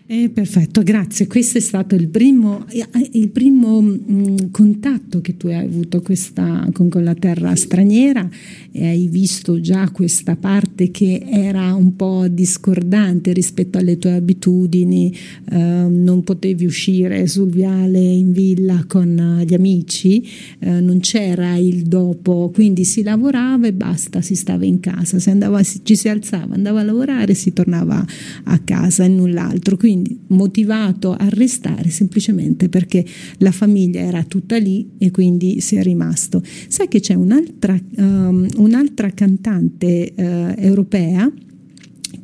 Eh, 0.10 0.30
perfetto, 0.30 0.84
grazie. 0.84 1.28
Questo 1.28 1.58
è 1.58 1.62
stato 1.62 1.94
il 1.94 2.08
primo, 2.08 2.66
eh, 2.70 2.88
il 3.12 3.28
primo 3.28 3.82
mh, 3.82 4.04
mm, 4.10 4.36
contatto 4.52 5.20
che 5.20 5.36
tu 5.36 5.48
hai 5.48 5.66
avuto 5.66 6.02
questa, 6.02 6.66
con, 6.72 6.88
con, 6.88 7.04
la 7.04 7.14
terra 7.14 7.54
straniera 7.58 8.30
e 8.72 8.88
hai 8.88 9.10
visto 9.10 9.60
già 9.60 9.90
questa 9.92 10.38
parte 10.38 10.92
che 10.92 11.26
era 11.30 11.74
un 11.74 11.98
po' 11.98 12.26
discordante 12.30 13.34
rispetto 13.34 13.80
alle 13.80 13.98
tue 13.98 14.14
abitudini, 14.14 15.14
eh, 15.52 15.58
non 15.58 16.24
potevi 16.24 16.64
uscire 16.64 17.28
sul 17.28 17.50
viale 17.50 18.00
in 18.00 18.32
villa 18.32 18.86
con 18.88 19.44
gli 19.46 19.54
amici, 19.54 20.26
eh, 20.60 20.80
non 20.80 21.02
c'era 21.02 21.58
il 21.58 21.82
dopo, 21.82 22.50
quindi 22.54 22.86
si 22.86 23.04
lavorava 23.04 23.68
e 23.68 23.74
basta, 23.74 24.22
si 24.22 24.36
stava 24.36 24.64
in 24.64 24.80
casa, 24.80 25.20
si 25.20 25.30
andava, 25.30 25.62
ci 25.62 25.98
si 25.98 26.08
alzava, 26.08 26.56
andava 26.56 26.80
a 26.80 26.84
lavorare 26.84 27.34
e 27.34 27.36
si 27.36 27.52
tornava 27.52 28.06
a 28.46 28.60
casa 28.60 29.04
e 29.04 29.10
null'altro. 29.10 29.76
Quindi 29.76 29.96
quindi 29.98 30.20
motivato 30.28 31.14
a 31.14 31.28
restare 31.30 31.90
semplicemente 31.90 32.70
perché 32.70 33.04
la 33.38 33.52
famiglia 33.52 34.02
era 34.02 34.24
tutta 34.24 34.58
lì 34.58 34.92
e 34.98 35.12
quindi 35.12 35.60
si 35.62 35.76
è 35.76 35.84
rimasto. 35.84 36.42
Sai 36.68 36.88
che 36.88 37.00
c'è 37.00 37.14
un'altra, 37.14 37.80
um, 37.98 38.48
un'altra 38.58 39.10
cantante 39.12 40.14
uh, 40.16 40.22
europea 40.58 41.32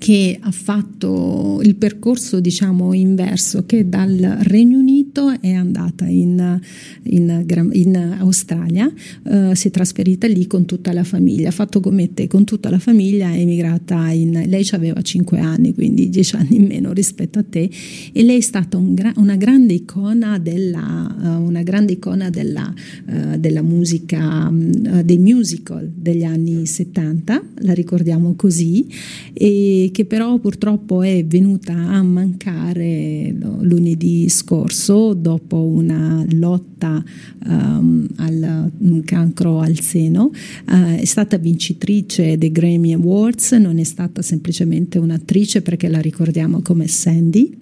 che 0.04 0.38
ha 0.38 0.52
fatto 0.52 1.62
il 1.64 1.76
percorso 1.76 2.42
diciamo 2.42 2.92
inverso 2.92 3.66
che 3.66 3.88
dal 3.88 4.40
Regno 4.42 4.78
Unito 4.78 5.40
è 5.40 5.54
andata 5.54 6.06
in, 6.08 6.60
in, 7.04 7.70
in 7.72 8.16
Australia 8.20 8.92
uh, 9.24 9.54
si 9.54 9.70
è 9.70 9.72
trasferita 9.72 10.28
lì 10.28 10.46
con 10.46 10.66
tutta 10.66 10.92
la 10.92 11.06
famiglia. 11.06 11.48
Ha 11.48 11.52
fatto 11.54 11.80
come 11.80 12.14
te 12.14 12.28
con 12.28 12.44
tutta 12.44 12.70
la 12.70 12.80
famiglia 12.80 13.32
è 13.32 13.40
emigrata 13.40 14.12
in 14.12 14.44
lei 14.46 14.68
aveva 14.72 15.02
5 15.02 15.40
anni 15.40 15.74
quindi 15.74 16.10
10 16.10 16.36
anni 16.36 16.58
in 16.58 16.66
meno 16.66 16.92
rispetto 16.92 17.40
a 17.40 17.46
te 17.50 17.70
e 18.12 18.24
lei 18.24 18.40
è 18.40 18.42
stata 18.42 18.76
un 18.76 18.94
gra- 18.94 19.14
una 19.16 19.38
grande 19.38 19.72
icona 19.72 20.38
della, 20.38 21.16
uh, 21.18 21.42
una 21.42 21.64
grande 21.64 21.94
icona 21.94 22.30
della, 22.30 22.74
uh, 23.08 23.38
della 23.38 23.62
musica 23.62 24.50
um, 24.50 25.02
dei 25.02 25.18
musical 25.18 25.90
degli 25.96 26.26
anni 26.26 26.66
70 26.66 27.42
la 27.60 27.74
ricordiamo 27.74 28.34
così 28.36 28.86
e 29.32 29.92
che 29.94 30.06
però 30.06 30.38
purtroppo 30.40 31.04
è 31.04 31.24
venuta 31.24 31.74
a 31.74 32.04
mancare 32.04 33.34
lunedì 33.62 34.28
scorso 34.28 35.14
dopo 35.14 35.64
una 35.64 36.26
lotta 36.32 37.02
um, 37.46 38.06
al 38.18 38.72
cancro 39.06 39.60
al 39.60 39.80
seno. 39.80 40.32
Uh, 40.68 40.98
è 40.98 41.06
stata 41.06 41.38
vincitrice 41.38 42.38
dei 42.38 42.52
Grammy 42.52 42.94
Awards, 42.94 43.52
non 43.54 43.78
è 43.78 43.84
stata 43.84 44.22
semplicemente 44.22 44.98
un'attrice 44.98 45.62
perché 45.62 45.88
la 45.88 46.00
ricordiamo 46.00 46.62
come 46.62 46.88
Sandy, 46.88 47.56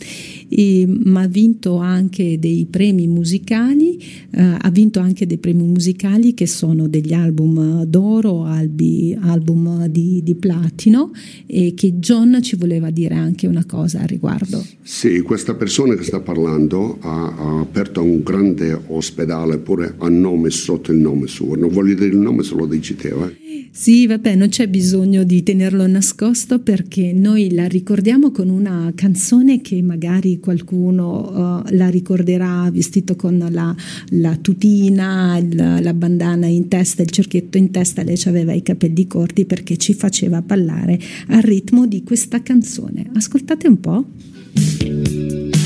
e, 0.48 0.88
ma 0.88 1.22
ha 1.22 1.28
vinto 1.28 1.76
anche 1.78 2.40
dei 2.40 2.66
premi 2.66 3.08
musicali, 3.08 4.02
uh, 4.32 4.56
ha 4.58 4.70
vinto 4.72 5.00
anche 5.00 5.28
dei 5.28 5.38
premi 5.38 5.64
musicali 5.64 6.34
che 6.34 6.48
sono 6.48 6.88
degli 6.88 7.14
album 7.14 7.84
d'oro, 7.84 8.46
albi, 8.46 9.16
album 9.20 9.88
di, 9.88 10.22
di 10.24 10.36
platino 10.36 11.12
e 11.46 11.74
che 11.76 12.00
John 12.00 12.21
John 12.22 12.40
ci 12.44 12.56
voleva 12.56 12.92
dire 12.92 13.16
anche 13.16 13.48
una 13.48 13.66
cosa 13.66 14.02
al 14.02 14.08
riguardo. 14.08 14.64
Sì, 14.84 15.22
questa 15.22 15.56
persona 15.56 15.96
che 15.96 16.04
sta 16.04 16.20
parlando 16.20 17.00
ha, 17.02 17.36
ha 17.36 17.60
aperto 17.62 18.04
un 18.04 18.22
grande 18.22 18.80
ospedale 18.88 19.58
pure 19.58 19.96
a 19.98 20.08
nome 20.08 20.52
sotto 20.52 20.92
il 20.92 21.00
nome 21.00 21.26
suo. 21.26 21.56
Non 21.56 21.70
voglio 21.70 21.96
dire 21.96 22.08
il 22.08 22.18
nome 22.18 22.44
se 22.44 22.54
lo 22.54 22.68
dici 22.68 22.96
te. 22.96 23.08
Eh? 23.08 23.41
Sì, 23.72 24.06
vabbè, 24.08 24.36
non 24.36 24.50
c'è 24.50 24.68
bisogno 24.68 25.24
di 25.24 25.44
tenerlo 25.44 25.86
nascosto 25.88 26.60
perché 26.60 27.14
noi 27.14 27.54
la 27.54 27.68
ricordiamo 27.68 28.32
con 28.32 28.50
una 28.50 28.92
canzone 28.96 29.62
che 29.62 29.82
magari 29.82 30.40
qualcuno 30.40 31.62
uh, 31.64 31.64
la 31.70 31.90
ricorderà 31.90 32.70
vestito 32.72 33.16
con 33.16 33.46
la, 33.50 33.76
la 34.10 34.36
tutina, 34.38 35.40
la, 35.52 35.80
la, 35.80 35.94
bandana 35.94 36.48
in 36.48 36.68
testa, 36.68 37.02
il 37.02 37.10
cerchietto 37.10 37.58
in 37.58 37.72
testa, 37.72 38.04
lei 38.04 38.20
aveva 38.26 38.54
i 38.54 38.62
capelli 38.62 39.08
corti 39.08 39.46
perché 39.46 39.78
ci 39.78 39.94
faceva 39.94 40.42
ballare 40.42 41.00
al 41.28 41.42
ritmo 41.42 41.88
di 41.88 42.04
questa 42.04 42.42
canzone. 42.42 43.10
Ascoltate 43.14 43.68
un 43.68 43.80
po'. 43.80 45.61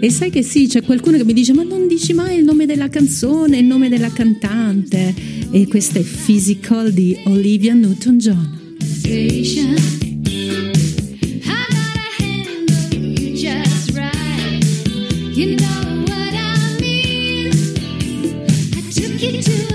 E 0.00 0.10
sai 0.10 0.30
che 0.30 0.42
sì, 0.42 0.68
c'è 0.68 0.82
qualcuno 0.82 1.16
che 1.16 1.24
mi 1.24 1.32
dice 1.32 1.52
ma 1.52 1.64
non 1.64 1.88
dici 1.88 2.12
mai 2.12 2.38
il 2.38 2.44
nome 2.44 2.66
della 2.66 2.88
canzone, 2.88 3.58
il 3.58 3.64
nome 3.64 3.88
della 3.88 4.12
cantante. 4.12 5.12
E 5.50 5.66
questa 5.66 5.98
è 5.98 6.02
Physical 6.02 6.92
di 6.92 7.18
Olivia 7.24 7.74
Newton-John. 7.74 8.76
You 15.38 15.54
know 15.54 16.04
what 16.04 16.34
I 16.34 16.76
mean? 16.80 17.52
che 19.18 19.67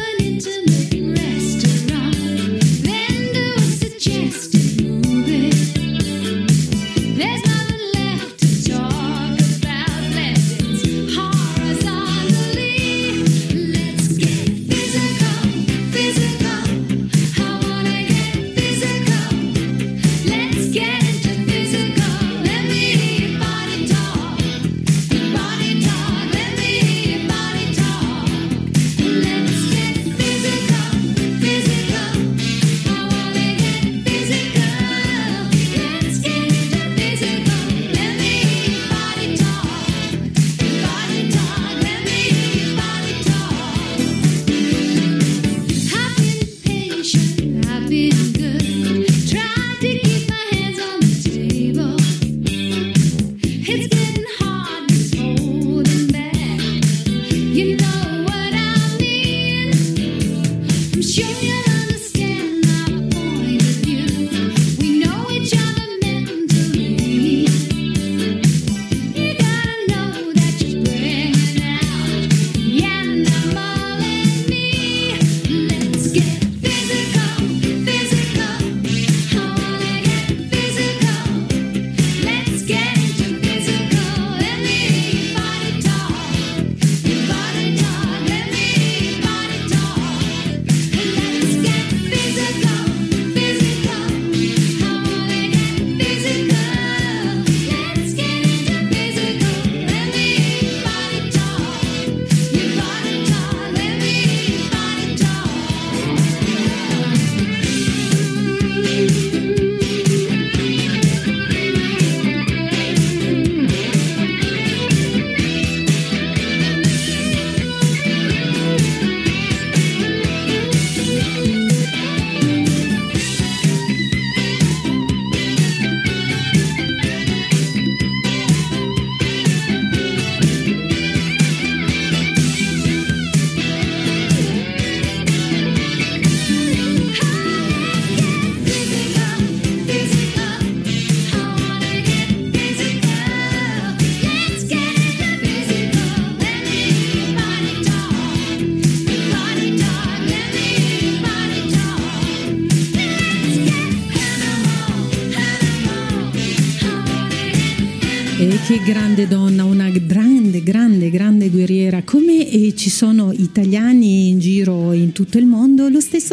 grande 159.14 159.28
donna, 159.28 159.64
una 159.64 159.89
grande, 159.89 160.64
grande, 160.64 161.11
grande 161.11 161.49
guerriera. 161.49 162.01
Come 162.03 162.49
eh, 162.49 162.74
ci 162.76 162.89
sono 162.89 163.32
italiani 163.32 164.30
in 164.30 164.39
giro 164.39 164.91
in 164.91 165.11
tutto 165.11 165.38
il 165.38 165.45
mondo, 165.45 165.72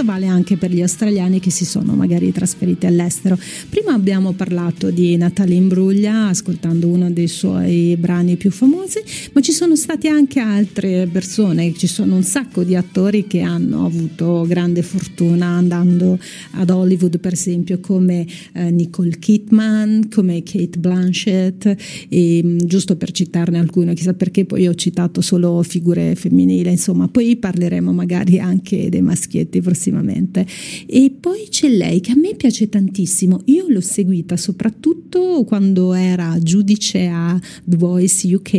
stesso 0.00 0.04
vale 0.04 0.26
anche 0.26 0.56
per 0.56 0.70
gli 0.72 0.82
australiani 0.82 1.40
che 1.40 1.50
si 1.50 1.64
sono 1.64 1.94
magari 1.94 2.32
trasferiti 2.32 2.86
all'estero. 2.86 3.38
Prima 3.68 3.92
abbiamo 3.92 4.32
parlato 4.32 4.90
di 4.90 5.16
Natalia 5.16 5.56
Imbruglia, 5.56 6.28
ascoltando 6.28 6.88
uno 6.88 7.10
dei 7.10 7.28
suoi 7.28 7.96
brani 7.98 8.36
più 8.36 8.50
famosi, 8.50 9.00
ma 9.32 9.40
ci 9.40 9.52
sono 9.52 9.76
state 9.76 10.08
anche 10.08 10.40
altre 10.40 11.06
persone, 11.10 11.74
ci 11.74 11.86
sono 11.86 12.16
un 12.16 12.22
sacco 12.22 12.62
di 12.62 12.74
attori 12.74 13.26
che 13.26 13.40
hanno 13.40 13.84
avuto 13.84 14.44
grande 14.46 14.82
fortuna 14.82 15.46
andando 15.46 16.18
ad 16.52 16.70
Hollywood, 16.70 17.18
per 17.18 17.32
esempio, 17.32 17.78
come 17.80 18.26
eh, 18.54 18.70
Nicole 18.70 19.18
Kidman, 19.18 20.08
come 20.10 20.42
Kate 20.42 20.78
Blanchett 20.78 21.76
e, 22.08 22.40
mm, 22.42 22.58
giusto 22.58 22.96
per 22.96 23.10
citarne 23.10 23.58
alcune, 23.58 23.94
chissà 23.94 24.14
perché 24.14 24.44
poi 24.44 24.66
ho 24.66 24.74
citato 24.74 25.20
solo 25.20 25.62
figure 25.62 26.14
femminili, 26.14 26.70
insomma, 26.70 27.08
poi 27.08 27.36
parleremo 27.36 27.92
magari 27.92 28.38
anche 28.38 28.88
dei 28.88 29.02
maschietti 29.02 29.60
prossimamente. 29.90 30.46
E 30.86 31.12
poi 31.18 31.48
c'è 31.50 31.68
lei 31.68 32.00
che 32.00 32.12
a 32.12 32.16
me 32.16 32.34
piace 32.36 32.68
tantissimo, 32.68 33.42
io 33.46 33.66
l'ho 33.68 33.80
seguita 33.80 34.36
soprattutto 34.36 35.44
quando 35.44 35.92
era 35.92 36.38
giudice 36.40 37.06
a 37.06 37.38
The 37.64 37.76
Voice 37.76 38.34
UK, 38.34 38.54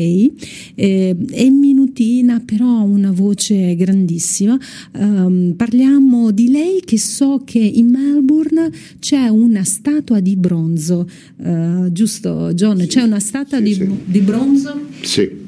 eh, 0.75 1.15
è 1.31 1.49
minutina 1.49 2.41
però 2.43 2.79
ha 2.79 2.81
una 2.81 3.11
voce 3.11 3.75
grandissima, 3.75 4.57
um, 4.93 5.53
parliamo 5.55 6.31
di 6.31 6.49
lei 6.49 6.81
che 6.83 6.97
so 6.97 7.41
che 7.43 7.59
in 7.59 7.87
Melbourne 7.87 8.71
c'è 8.99 9.27
una 9.27 9.63
statua 9.63 10.19
di 10.19 10.35
bronzo, 10.35 11.07
uh, 11.37 11.91
giusto 11.91 12.51
John? 12.53 12.79
Sì, 12.81 12.87
c'è 12.87 13.01
una 13.03 13.19
statua 13.19 13.57
sì, 13.57 13.63
di, 13.63 13.73
sì. 13.73 13.89
di 14.05 14.19
bronzo? 14.19 14.79
Sì 15.01 15.40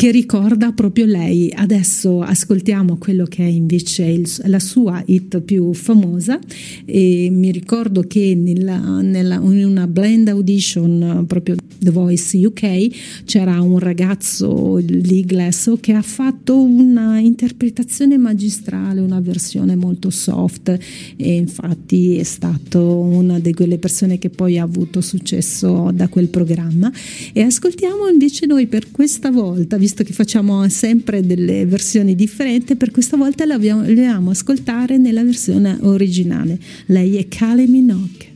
che 0.00 0.10
ricorda 0.10 0.72
proprio 0.72 1.04
lei. 1.04 1.52
Adesso 1.54 2.22
ascoltiamo 2.22 2.96
quello 2.96 3.26
che 3.26 3.44
è 3.44 3.48
invece 3.48 4.06
il, 4.06 4.26
la 4.46 4.58
sua 4.58 5.02
hit 5.04 5.42
più 5.42 5.74
famosa 5.74 6.38
e 6.86 7.28
mi 7.30 7.52
ricordo 7.52 8.00
che 8.04 8.34
nella, 8.34 9.02
nella, 9.02 9.34
in 9.34 9.62
una 9.66 9.79
blend 9.90 10.28
audition 10.28 11.24
proprio 11.26 11.56
The 11.78 11.90
Voice 11.90 12.36
UK 12.36 13.24
c'era 13.24 13.60
un 13.60 13.78
ragazzo 13.78 14.76
lì 14.76 15.24
Glesso 15.24 15.76
che 15.76 15.92
ha 15.92 16.02
fatto 16.02 16.60
una 16.62 17.18
interpretazione 17.18 18.16
magistrale, 18.16 19.00
una 19.00 19.20
versione 19.20 19.76
molto 19.76 20.10
soft 20.10 20.76
e 21.16 21.34
infatti 21.34 22.16
è 22.16 22.22
stato 22.22 22.98
una 22.98 23.38
di 23.38 23.52
quelle 23.52 23.78
persone 23.78 24.18
che 24.18 24.30
poi 24.30 24.58
ha 24.58 24.62
avuto 24.62 25.00
successo 25.00 25.90
da 25.92 26.08
quel 26.08 26.28
programma 26.28 26.90
e 27.32 27.42
ascoltiamo 27.42 28.08
invece 28.08 28.46
noi 28.46 28.66
per 28.66 28.90
questa 28.90 29.30
volta, 29.30 29.76
visto 29.76 30.02
che 30.02 30.12
facciamo 30.12 30.68
sempre 30.68 31.24
delle 31.24 31.66
versioni 31.66 32.14
differenti, 32.14 32.76
per 32.76 32.90
questa 32.90 33.16
volta 33.16 33.44
la 33.44 33.58
vogliamo 33.58 34.30
ascoltare 34.30 34.98
nella 34.98 35.24
versione 35.24 35.78
originale. 35.80 36.58
Lei 36.86 37.16
è 37.16 37.28
Kylie 37.28 37.66
Minogue. 37.66 38.29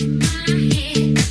Frattempo 0.00 1.29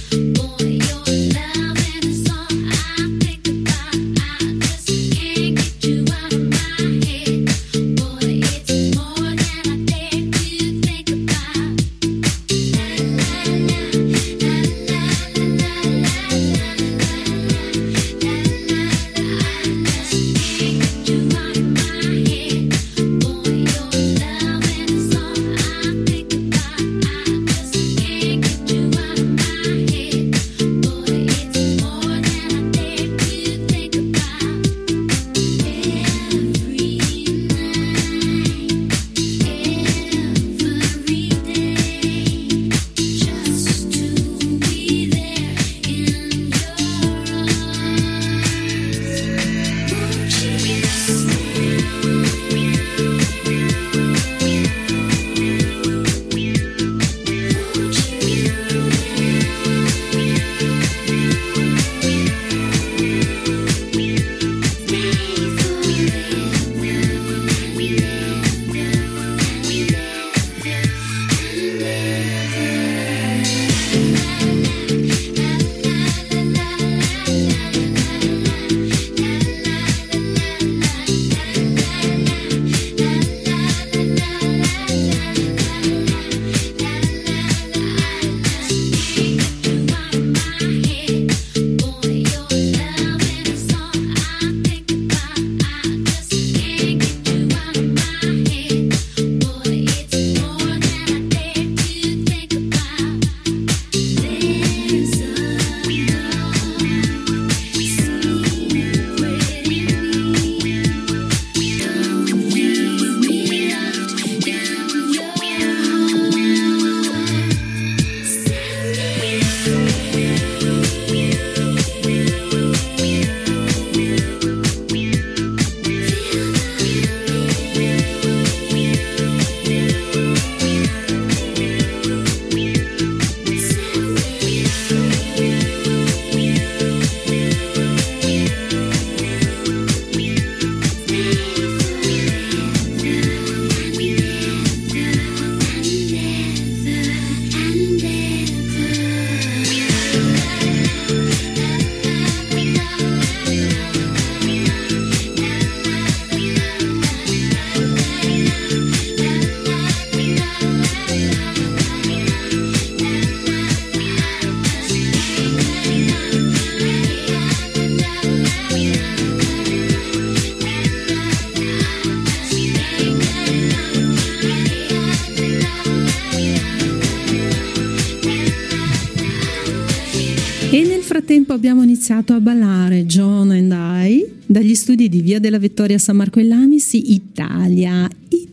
iniziato 182.09 182.33
a 182.33 182.39
ballare 182.39 183.05
John 183.05 183.51
and 183.51 183.71
I 183.71 184.25
dagli 184.47 184.73
studi 184.73 185.09
di 185.09 185.21
Via 185.21 185.39
della 185.39 185.59
Vittoria 185.59 185.99
San 185.99 186.15
Marco 186.15 186.39
e 186.39 186.43
Lamis, 186.43 186.93
Italia. 186.93 188.09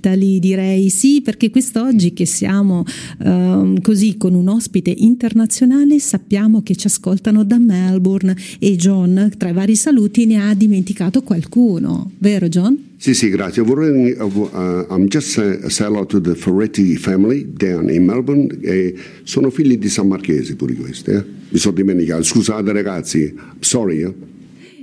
Italy, 0.06 0.38
direi 0.38 0.88
sì, 0.88 1.20
perché 1.20 1.50
quest'oggi 1.50 2.12
che 2.12 2.26
siamo 2.26 2.84
uh, 3.18 3.80
così 3.82 4.16
con 4.16 4.34
un 4.34 4.48
ospite 4.48 4.94
internazionale 4.96 5.98
sappiamo 5.98 6.62
che 6.62 6.76
ci 6.76 6.86
ascoltano 6.86 7.42
da 7.44 7.58
Melbourne 7.58 8.36
e 8.60 8.76
John, 8.76 9.32
tra 9.36 9.48
i 9.48 9.52
vari 9.52 9.74
saluti, 9.74 10.26
ne 10.26 10.48
ha 10.48 10.54
dimenticato 10.54 11.22
qualcuno, 11.22 12.12
vero 12.18 12.48
John? 12.48 12.78
Sì, 12.98 13.14
sì, 13.14 13.28
grazie. 13.28 13.62
Vorrei, 13.62 14.12
uh, 14.12 14.86
I'm 14.88 15.06
just 15.08 15.28
say, 15.28 15.68
say 15.68 15.86
hello 15.86 16.06
to 16.06 16.20
the 16.20 16.34
Ferretti 16.34 16.96
family 16.96 17.46
down 17.52 17.90
in 17.90 18.04
Melbourne 18.04 18.46
e 18.62 18.94
sono 19.24 19.50
figli 19.50 19.76
di 19.76 19.88
San 19.88 20.06
Marchese 20.06 20.54
pure 20.54 20.74
questi, 20.74 21.10
eh? 21.10 21.24
Mi 21.48 21.58
sono 21.58 21.74
dimenticato. 21.74 22.22
Scusate 22.22 22.72
ragazzi, 22.72 23.34
sorry. 23.60 24.02
Eh? 24.02 24.14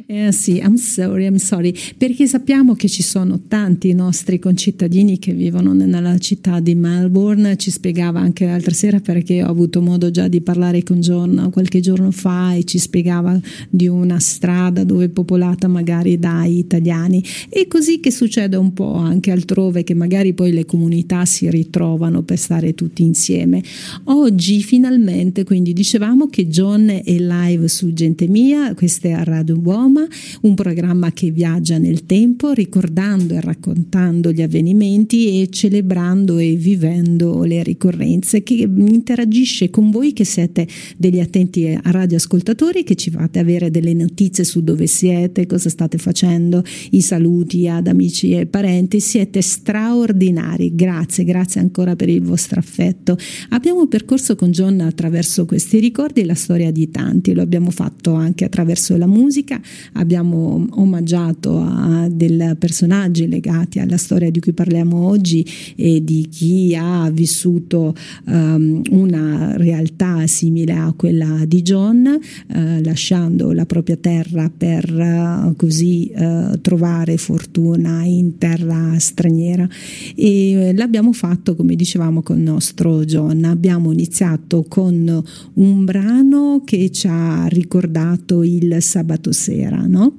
Eh, 0.06 0.34
sì, 0.34 0.58
I'm 0.58 0.76
sorry, 0.76 1.26
I'm 1.26 1.38
sorry, 1.38 1.74
perché 1.98 2.28
sappiamo 2.28 2.76
che 2.76 2.90
ci 2.90 3.02
sono 3.02 3.44
tanti 3.48 3.94
nostri 3.94 4.38
concittadini 4.38 5.18
che 5.18 5.32
vivono 5.32 5.72
nella 5.72 6.18
città 6.18 6.60
di 6.60 6.76
Melbourne, 6.76 7.56
ci 7.56 7.72
spiegava 7.72 8.20
anche 8.20 8.46
l'altra 8.46 8.74
sera 8.74 9.00
perché 9.00 9.42
ho 9.42 9.48
avuto 9.48 9.82
modo 9.82 10.12
già 10.12 10.28
di 10.28 10.42
parlare 10.42 10.84
con 10.84 11.00
John 11.00 11.48
qualche 11.54 11.80
giorno 11.80 12.12
fa 12.12 12.54
e 12.54 12.66
ci 12.66 12.80
spiegava 12.80 13.40
di 13.70 13.88
una 13.88 14.20
strada 14.20 14.84
dove 14.84 15.06
è 15.06 15.10
popolata 15.10 15.70
magari 15.70 16.20
dai 16.20 16.58
italiani. 16.58 17.24
E 17.48 17.68
così 17.68 18.02
che 18.02 18.12
succede 18.12 18.58
un 18.58 18.74
po' 18.74 18.96
anche 18.96 19.32
altrove 19.32 19.86
che 19.86 19.94
magari 19.94 20.34
poi 20.34 20.52
le 20.52 20.66
comunità 20.66 21.24
si 21.24 21.50
ritrovano 21.50 22.24
per 22.24 22.38
stare 22.38 22.74
tutti 22.76 23.04
insieme. 23.04 23.64
Oggi 24.06 24.62
finalmente, 24.64 25.46
quindi 25.46 25.72
dicevamo 25.72 26.28
che 26.28 26.48
John 26.50 26.90
è 26.90 27.18
live 27.18 27.70
su 27.70 27.94
Gente 27.94 28.28
Mia, 28.28 28.74
questa 28.74 29.08
è 29.08 29.24
Radio 29.24 29.58
Uomo 29.64 29.93
Roma, 29.94 30.08
un 30.42 30.56
programma 30.56 31.12
che 31.12 31.30
viaggia 31.30 31.78
nel 31.78 32.06
tempo 32.06 32.52
ricordando 32.52 33.36
e 33.36 33.42
raccontando 33.42 34.32
gli 34.32 34.42
avvenimenti 34.42 35.42
e 35.42 35.50
celebrando 35.50 36.40
e 36.40 36.56
vivendo 36.56 37.44
le 37.44 37.62
ricorrenze, 37.62 38.42
che 38.42 38.56
interagisce 38.56 39.70
con 39.70 39.92
voi 39.92 40.12
che 40.14 40.26
siete 40.26 40.68
degli 40.98 41.20
attenti 41.20 41.78
radioascoltatori, 41.80 42.84
che 42.84 42.96
ci 42.96 43.12
fate 43.12 43.38
avere 43.38 43.70
delle 43.70 43.94
notizie 43.94 44.44
su 44.44 44.64
dove 44.64 44.88
siete, 44.88 45.46
cosa 45.46 45.70
state 45.70 46.00
facendo, 46.00 46.64
i 46.92 47.02
saluti 47.02 47.68
ad 47.68 47.88
amici 47.88 48.32
e 48.32 48.48
parenti, 48.48 49.00
siete 49.00 49.42
straordinari, 49.42 50.74
grazie, 50.74 51.24
grazie 51.24 51.62
ancora 51.62 51.96
per 51.96 52.10
il 52.10 52.24
vostro 52.24 52.60
affetto. 52.60 53.16
Abbiamo 53.50 53.88
percorso 53.88 54.36
con 54.36 54.50
John 54.50 54.80
attraverso 54.82 55.46
questi 55.46 55.78
ricordi 55.80 56.24
la 56.26 56.34
storia 56.34 56.72
di 56.72 56.90
tanti, 56.90 57.34
lo 57.34 57.42
abbiamo 57.42 57.70
fatto 57.70 58.14
anche 58.14 58.46
attraverso 58.46 58.98
la 58.98 59.08
musica, 59.08 59.62
abbiamo 59.94 60.66
omaggiato 60.72 61.58
a 61.58 62.08
dei 62.10 62.56
personaggi 62.58 63.28
legati 63.28 63.80
alla 63.80 63.98
storia 63.98 64.30
di 64.30 64.40
cui 64.40 64.54
parliamo 64.54 65.06
oggi 65.06 65.46
e 65.76 66.04
di 66.04 66.28
chi 66.30 66.76
ha 66.76 67.10
vissuto 67.12 67.94
um, 68.26 68.82
una 68.90 69.56
realtà 69.58 70.26
simile 70.28 70.74
a 70.74 70.94
quella 70.96 71.44
di 71.46 71.62
John, 71.62 72.06
uh, 72.06 72.82
lasciando 72.84 73.52
la 73.52 73.66
propria 73.66 73.98
terra 73.98 74.52
per 74.56 74.92
uh, 74.92 75.56
così 75.56 76.12
uh, 76.16 76.60
trovare 76.62 77.18
fortuna 77.18 78.04
in 78.04 78.38
terra 78.38 78.98
straniera. 79.00 79.68
E 80.16 80.74
l'abbiamo 80.76 81.12
fatto, 81.14 81.56
come 81.56 81.76
dicevamo, 81.76 82.22
con 82.22 82.38
il 82.38 82.44
nostro 82.44 83.04
John. 83.06 83.44
Abbiamo 83.44 83.92
iniziato 83.92 84.66
con 84.68 85.24
un 85.54 85.86
brano 85.86 86.62
che 86.66 86.92
ci 86.92 87.08
ha 87.08 87.46
ricordato 87.48 88.44
il 88.44 88.78
sabato 88.80 89.32
sera 89.32 89.73
sera, 89.74 89.86
no? 89.88 90.18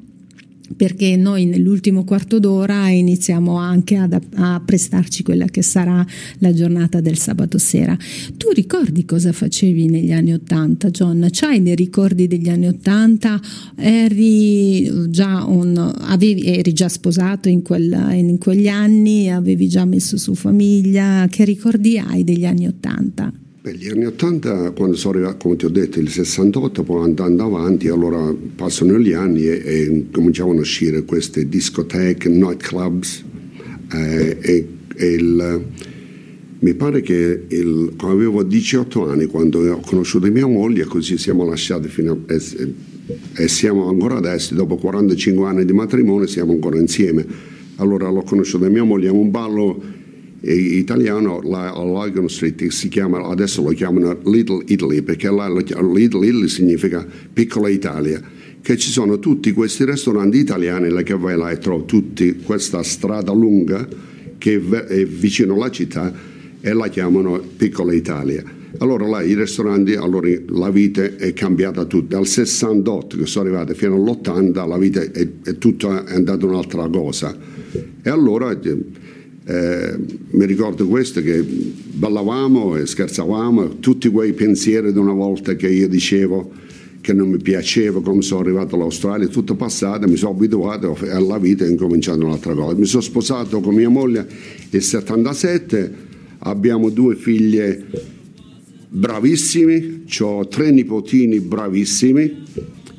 perché 0.76 1.14
noi 1.14 1.44
nell'ultimo 1.44 2.04
quarto 2.04 2.40
d'ora 2.40 2.88
iniziamo 2.88 3.56
anche 3.56 3.96
ad, 3.96 4.18
a 4.34 4.62
prestarci 4.64 5.22
quella 5.22 5.44
che 5.44 5.60
sarà 5.60 6.04
la 6.38 6.52
giornata 6.54 7.00
del 7.00 7.18
sabato 7.18 7.58
sera. 7.58 7.96
Tu 8.36 8.50
ricordi 8.50 9.04
cosa 9.04 9.30
facevi 9.32 9.88
negli 9.88 10.10
anni 10.10 10.32
Ottanta, 10.32 10.88
John? 10.90 11.28
C'hai 11.30 11.62
dei 11.62 11.74
ricordi 11.74 12.26
degli 12.26 12.48
anni 12.48 12.66
Ottanta? 12.66 13.38
Eri 13.76 15.10
già, 15.10 15.44
un, 15.44 15.76
avevi, 15.76 16.46
eri 16.46 16.72
già 16.72 16.88
sposato 16.88 17.48
in, 17.48 17.62
quel, 17.62 17.92
in 18.14 18.38
quegli 18.38 18.66
anni? 18.66 19.30
Avevi 19.30 19.68
già 19.68 19.84
messo 19.84 20.16
su 20.16 20.34
famiglia? 20.34 21.26
Che 21.28 21.44
ricordi 21.44 21.98
hai 21.98 22.24
degli 22.24 22.46
anni 22.46 22.66
Ottanta? 22.66 23.32
Gli 23.66 23.88
anni 23.88 24.04
80, 24.04 24.72
quando 24.72 24.94
sono 24.94 25.14
arrivato, 25.14 25.38
come 25.38 25.56
ti 25.56 25.64
ho 25.64 25.70
detto, 25.70 25.98
il 25.98 26.10
68, 26.10 26.82
poi 26.82 27.02
andando 27.02 27.44
avanti, 27.44 27.88
allora 27.88 28.30
passano 28.56 28.98
gli 28.98 29.12
anni 29.12 29.46
e, 29.46 29.62
e 29.64 30.06
cominciavano 30.12 30.58
a 30.58 30.60
uscire 30.60 31.04
queste 31.04 31.48
discoteche, 31.48 32.28
nightclubs 32.28 33.24
eh, 33.90 34.36
e, 34.38 34.68
e 34.94 35.06
il, 35.06 35.64
mi 36.58 36.74
pare 36.74 37.00
che 37.00 37.44
il, 37.48 37.94
avevo 37.96 38.42
18 38.42 39.08
anni 39.08 39.24
quando 39.24 39.60
ho 39.60 39.80
conosciuto 39.80 40.30
mia 40.30 40.46
moglie, 40.46 40.84
così 40.84 41.16
siamo 41.16 41.46
lasciati 41.46 41.88
fino 41.88 42.12
a... 42.12 42.34
E, 42.34 42.74
e 43.34 43.48
siamo 43.48 43.88
ancora 43.88 44.16
adesso, 44.16 44.54
dopo 44.54 44.76
45 44.76 45.48
anni 45.48 45.64
di 45.64 45.72
matrimonio, 45.72 46.26
siamo 46.26 46.52
ancora 46.52 46.78
insieme. 46.78 47.24
Allora 47.76 48.10
l'ho 48.10 48.24
conosciuta 48.24 48.68
mia 48.68 48.84
moglie 48.84 49.08
a 49.08 49.12
un 49.12 49.30
ballo 49.30 50.02
italiano 50.52 51.40
la, 51.42 51.72
a 51.72 52.04
Ligon 52.04 52.28
Street 52.28 52.66
si 52.68 52.88
chiama, 52.88 53.24
adesso 53.26 53.62
lo 53.62 53.70
chiamano 53.70 54.18
Little 54.24 54.62
Italy 54.66 55.02
perché 55.02 55.30
la, 55.30 55.48
Little 55.48 55.98
Italy 55.98 56.48
significa 56.48 57.06
piccola 57.32 57.68
Italia 57.68 58.20
che 58.60 58.76
ci 58.76 58.90
sono 58.90 59.18
tutti 59.18 59.52
questi 59.52 59.84
ristoranti 59.84 60.38
italiani 60.38 61.02
che 61.02 61.16
vai 61.16 61.36
là 61.36 61.50
e 61.50 61.58
trovi 61.58 61.84
tutti 61.86 62.36
questa 62.42 62.82
strada 62.82 63.32
lunga 63.32 63.86
che 64.38 64.60
è 64.88 65.04
vicino 65.04 65.54
alla 65.54 65.70
città 65.70 66.12
e 66.60 66.72
la 66.72 66.88
chiamano 66.88 67.38
piccola 67.56 67.92
Italia 67.92 68.62
allora 68.78 69.06
là 69.06 69.22
i 69.22 69.34
ristoranti, 69.34 69.94
allora 69.94 70.28
la 70.48 70.70
vita 70.70 71.02
è 71.02 71.32
cambiata 71.32 71.84
tutta. 71.84 72.16
Dal 72.16 72.26
68 72.26 73.18
che 73.18 73.26
sono 73.26 73.46
arrivati 73.46 73.74
fino 73.74 73.94
all'80 73.94 74.66
la 74.66 74.78
vita 74.78 75.00
è, 75.00 75.28
è 75.44 75.58
tutta 75.58 76.04
andata 76.06 76.44
un'altra 76.44 76.88
cosa. 76.88 77.36
E 78.02 78.10
allora 78.10 78.58
eh, 79.46 79.96
mi 80.30 80.46
ricordo 80.46 80.88
questo 80.88 81.20
che 81.20 81.42
ballavamo 81.42 82.76
e 82.76 82.86
scherzavamo, 82.86 83.78
tutti 83.78 84.08
quei 84.08 84.32
pensieri 84.32 84.92
di 84.92 84.98
una 84.98 85.12
volta 85.12 85.54
che 85.54 85.68
io 85.68 85.86
dicevo 85.88 86.50
che 87.02 87.12
non 87.12 87.28
mi 87.28 87.36
piaceva 87.36 88.00
come 88.00 88.22
sono 88.22 88.40
arrivato 88.40 88.76
all'Australia, 88.76 89.28
tutto 89.28 89.54
passato, 89.54 90.08
mi 90.08 90.16
sono 90.16 90.32
abituato 90.32 90.96
alla 91.10 91.36
vita 91.38 91.64
e 91.64 91.68
ho 91.68 91.70
incominciato 91.70 92.24
un'altra 92.24 92.54
cosa. 92.54 92.78
Mi 92.78 92.86
sono 92.86 93.02
sposato 93.02 93.60
con 93.60 93.74
mia 93.74 93.90
moglie 93.90 94.26
nel 94.70 94.82
77, 94.82 95.94
abbiamo 96.38 96.88
due 96.88 97.14
figlie 97.14 97.84
bravissimi, 98.88 100.04
ho 100.20 100.48
tre 100.48 100.70
nipotini 100.70 101.40
bravissimi 101.40 102.42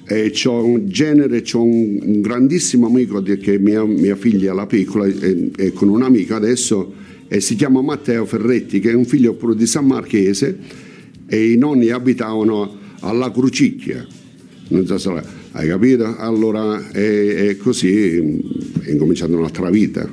e 0.08 0.32
c'ho 0.32 0.64
un 0.64 0.88
genere, 0.88 1.42
c'ho 1.42 1.64
un, 1.64 2.22
grandissimo 2.22 2.88
amico 2.88 3.22
che 3.22 3.58
mia, 3.58 3.84
mia 3.84 4.16
figlia, 4.16 4.54
la 4.54 4.68
piccola, 4.68 5.06
è, 5.08 5.36
è 5.56 5.72
con 5.74 5.90
un'amica 5.90 6.36
adesso 6.36 6.94
e 7.28 7.42
si 7.42 7.56
chiama 7.56 7.82
Matteo 7.82 8.26
Ferretti, 8.26 8.80
che 8.80 8.92
è 8.92 8.94
un 8.94 9.06
figlio 9.06 9.34
pure 9.34 9.56
di 9.56 9.66
San 9.66 9.88
Marchese 9.88 10.58
e 11.28 11.52
i 11.52 11.58
nonni 11.58 11.90
abitavano 11.90 12.78
alla 13.00 13.32
Crucicchia. 13.32 14.06
Non 14.68 14.86
so 14.86 14.98
se 14.98 15.10
hai 15.52 15.68
capito? 15.68 16.16
Allora 16.18 16.92
è, 16.92 17.48
è 17.48 17.58
così, 17.58 18.18
è 18.82 18.92
incominciata 18.92 19.36
un'altra 19.36 19.70
vita. 19.70 20.08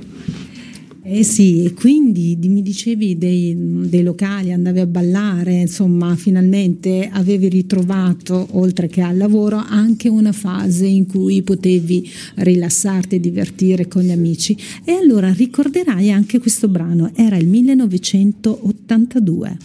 Eh 1.04 1.24
sì, 1.24 1.64
e 1.64 1.74
quindi 1.74 2.38
mi 2.42 2.62
dicevi 2.62 3.18
dei, 3.18 3.56
dei, 3.56 4.04
locali, 4.04 4.52
andavi 4.52 4.78
a 4.78 4.86
ballare, 4.86 5.62
insomma, 5.62 6.14
finalmente 6.14 7.10
avevi 7.12 7.48
ritrovato, 7.48 8.46
oltre 8.52 8.86
che 8.86 9.00
al 9.00 9.16
lavoro, 9.16 9.56
anche 9.56 10.08
una 10.08 10.30
fase 10.30 10.86
in 10.86 11.06
cui 11.06 11.42
potevi 11.42 12.08
rilassarti 12.36 13.16
e 13.16 13.20
divertire 13.20 13.88
con 13.88 14.02
gli 14.02 14.12
amici. 14.12 14.56
E 14.84 14.92
allora 14.92 15.32
ricorderai 15.32 16.12
anche 16.12 16.38
questo 16.38 16.68
brano, 16.68 17.10
era 17.16 17.36
il 17.36 17.48
1982. 17.48 19.56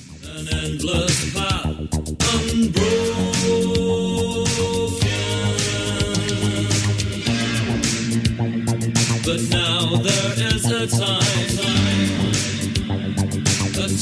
But 9.27 9.41
now 9.51 9.97
there 9.97 10.55
is 10.55 10.65
a 10.71 10.87
time, 10.87 11.26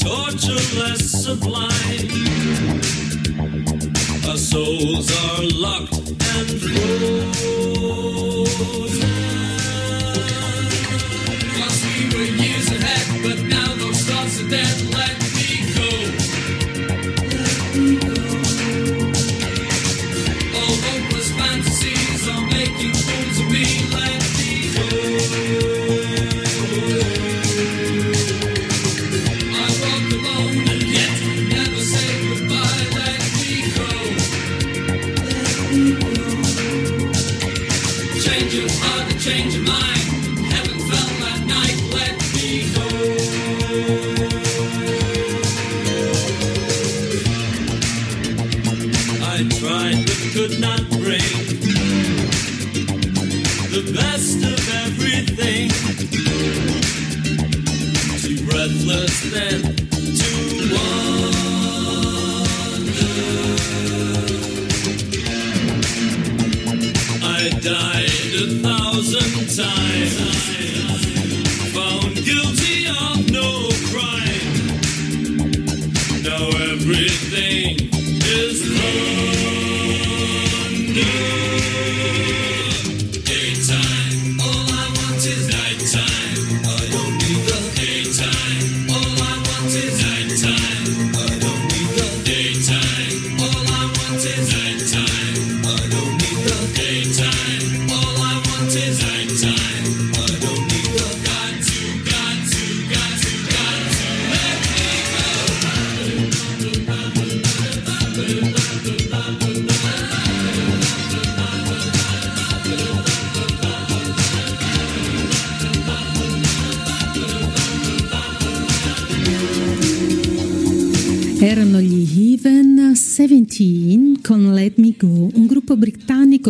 tortureless 0.06 1.24
sublime. 1.24 2.10
Our 4.28 4.36
souls 4.36 5.10
are 5.10 5.42
locked 5.42 5.96
and 6.36 6.48
frozen. 6.60 8.06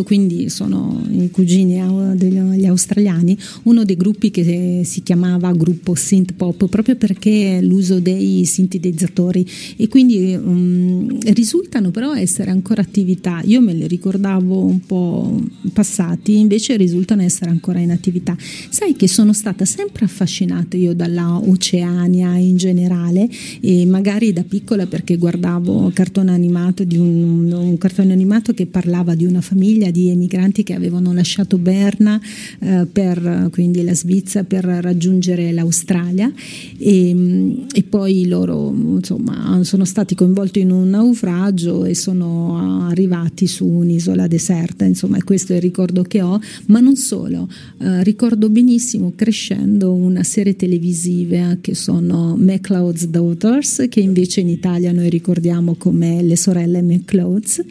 Quindi 0.07 0.49
sono 0.49 1.03
i 1.11 1.29
cugini 1.33 1.83
au- 1.83 2.15
degli 2.15 2.39
australiani, 2.77 3.37
uno 3.65 3.85
dei 3.85 3.97
gruppi 3.97 4.31
che 4.31 4.83
si 4.85 5.03
chiamava 5.03 5.53
gruppo 5.53 5.95
synth 5.95 6.35
pop 6.35 6.69
proprio 6.69 6.97
perché 6.97 7.61
l'uso 7.61 7.99
dei 8.01 8.45
sintetizzatori 8.45 9.47
e 9.77 9.89
quindi 9.89 10.35
um, 10.35 11.19
risultano 11.33 11.91
però 11.91 12.15
essere 12.15 12.51
ancora 12.51 12.83
attività. 12.83 13.41
Io 13.45 13.61
me 13.61 13.73
li 13.73 13.87
ricordavo 13.87 14.65
un 14.65 14.81
po' 14.81 15.41
passati, 15.73 16.39
invece 16.39 16.77
risultano 16.77 17.23
essere 17.23 17.51
ancora 17.51 17.79
in 17.79 17.91
attività. 17.91 18.37
Sai 18.69 18.95
che 18.95 19.09
sono 19.09 19.33
stata 19.33 19.65
sempre 19.65 20.05
affascinata 20.05 20.77
io 20.77 20.95
dalla 20.95 21.39
Oceania 21.39 22.37
in 22.37 22.57
generale 22.57 23.29
e 23.61 23.85
magari 23.87 24.33
da 24.33 24.43
piccola 24.43 24.87
perché 24.87 25.17
guardavo 25.17 25.91
cartone 25.93 26.33
animato 26.33 26.85
di 26.85 26.97
un, 26.97 27.51
un 27.51 27.79
cartone 27.79 28.13
animato 28.13 28.53
che 28.53 28.67
parlava 28.67 29.15
di 29.15 29.25
una 29.25 29.41
famiglia 29.41 29.91
di 29.91 30.11
emigranti 30.11 30.63
che 30.63 30.75
avevano 30.75 31.13
lasciato 31.13 31.59
Berna 31.59 32.21
eh, 32.67 32.87
per 32.91 33.49
quindi 33.53 33.85
la 33.85 33.95
Svizzera 33.95 34.45
per 34.45 34.65
raggiungere 34.65 35.53
l'Australia. 35.53 36.33
E, 36.79 37.65
e 37.73 37.83
poi 37.85 38.27
loro 38.27 38.75
insomma 38.75 39.63
sono 39.63 39.85
stati 39.85 40.17
coinvolti 40.17 40.61
in 40.61 40.73
un 40.73 40.91
naufragio 40.91 41.85
e 41.85 41.95
sono 41.95 42.87
arrivati 42.89 43.47
su 43.47 43.67
un'isola 43.67 44.27
deserta. 44.27 44.85
Insomma 44.85 45.23
questo 45.23 45.53
è 45.53 45.57
il 45.57 45.63
ricordo 45.63 46.03
che 46.03 46.23
ho. 46.23 46.41
Ma 46.67 46.81
non 46.81 46.97
solo. 46.97 47.49
Eh, 47.79 48.03
ricordo 48.03 48.49
benissimo 48.49 49.13
crescendo 49.15 49.93
una 49.93 50.25
serie 50.25 50.57
televisiva 50.57 51.59
che 51.61 51.75
sono 51.75 52.37
McLeod's 52.37 53.07
Daughters 53.07 53.87
che 53.89 54.01
invece 54.01 54.41
in 54.41 54.49
Italia 54.49 54.91
noi 54.91 55.09
ricordiamo 55.09 55.75
come 55.77 56.23
le 56.23 56.37
sorelle 56.37 56.83
McLeod's 56.83 57.63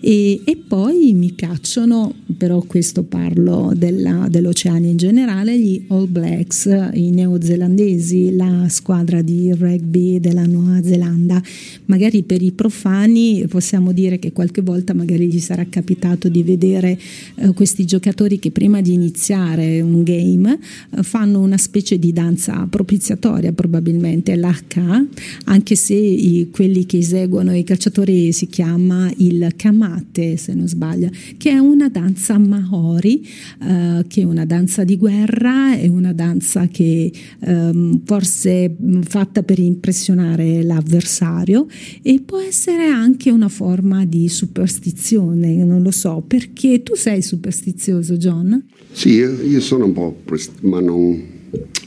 e, 0.00 0.40
e 0.44 0.56
poi 0.56 1.12
mi 1.12 1.32
piacciono 1.32 2.14
però 2.36 2.62
questo 2.62 3.02
parlo 3.02 3.72
della, 3.74 4.26
dell'Oceania 4.38 4.90
in 4.90 4.96
generale 4.96 5.58
gli 5.58 5.84
All 5.88 6.10
Blacks 6.10 6.66
i 6.94 7.10
neozelandesi 7.10 8.34
la 8.34 8.66
squadra 8.68 9.20
di 9.20 9.52
rugby 9.52 10.20
della 10.20 10.46
Nuova 10.46 10.80
Zelanda. 10.82 11.42
Magari 11.86 12.22
per 12.22 12.40
i 12.42 12.52
profani 12.52 13.44
possiamo 13.48 13.92
dire 13.92 14.18
che 14.18 14.32
qualche 14.32 14.62
volta 14.62 14.94
magari 14.94 15.26
gli 15.26 15.40
sarà 15.40 15.66
capitato 15.68 16.28
di 16.28 16.42
vedere 16.42 16.98
eh, 17.36 17.52
questi 17.52 17.84
giocatori 17.84 18.38
che 18.38 18.50
prima 18.50 18.80
di 18.80 18.92
iniziare 18.92 19.80
un 19.80 20.02
game 20.02 20.58
eh, 20.96 21.02
fanno 21.02 21.40
una 21.40 21.58
specie 21.58 21.98
di 21.98 22.12
danza 22.12 22.66
propiziatoria 22.70 23.52
probabilmente 23.52 24.36
l'H 24.36 25.06
anche 25.44 25.74
se 25.74 25.94
i, 25.94 26.48
quelli 26.50 26.86
che 26.86 26.98
eseguono 26.98 27.54
i 27.54 27.64
calciatori 27.64 28.32
si 28.32 28.46
chiama 28.46 29.10
il 29.16 29.52
kamate 29.56 30.36
se 30.36 30.54
non 30.54 30.68
sbaglio 30.68 31.10
che 31.36 31.50
è 31.50 31.58
una 31.58 31.88
danza 31.88 32.38
maori 32.38 33.26
eh, 33.62 34.04
che 34.06 34.24
una 34.28 34.44
danza 34.44 34.84
di 34.84 34.96
guerra 34.96 35.76
è 35.76 35.88
una 35.88 36.12
danza 36.12 36.66
che 36.68 37.12
ehm, 37.40 38.02
forse 38.04 38.76
mh, 38.78 39.00
fatta 39.02 39.42
per 39.42 39.58
impressionare 39.58 40.62
l'avversario 40.62 41.66
e 42.02 42.22
può 42.24 42.38
essere 42.38 42.84
anche 42.84 43.30
una 43.30 43.48
forma 43.48 44.04
di 44.04 44.28
superstizione 44.28 45.64
non 45.64 45.82
lo 45.82 45.90
so 45.90 46.22
perché 46.26 46.82
tu 46.82 46.94
sei 46.94 47.22
superstizioso 47.22 48.16
John? 48.16 48.64
Sì, 48.92 49.14
io, 49.14 49.60
sono 49.60 49.86
un 49.86 49.92
po', 49.92 50.16
pres- 50.24 50.50
ma 50.60 50.80
non, 50.80 51.22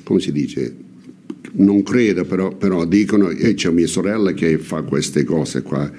come 0.03 0.19
si 0.19 0.31
dice, 0.31 0.75
non 1.53 1.83
credo, 1.83 2.25
però, 2.25 2.55
però 2.55 2.85
dicono, 2.85 3.29
e 3.29 3.53
c'è 3.53 3.69
mia 3.71 3.87
sorella 3.87 4.33
che 4.33 4.57
fa 4.57 4.83
queste 4.83 5.23
cose 5.23 5.61
qua, 5.61 5.91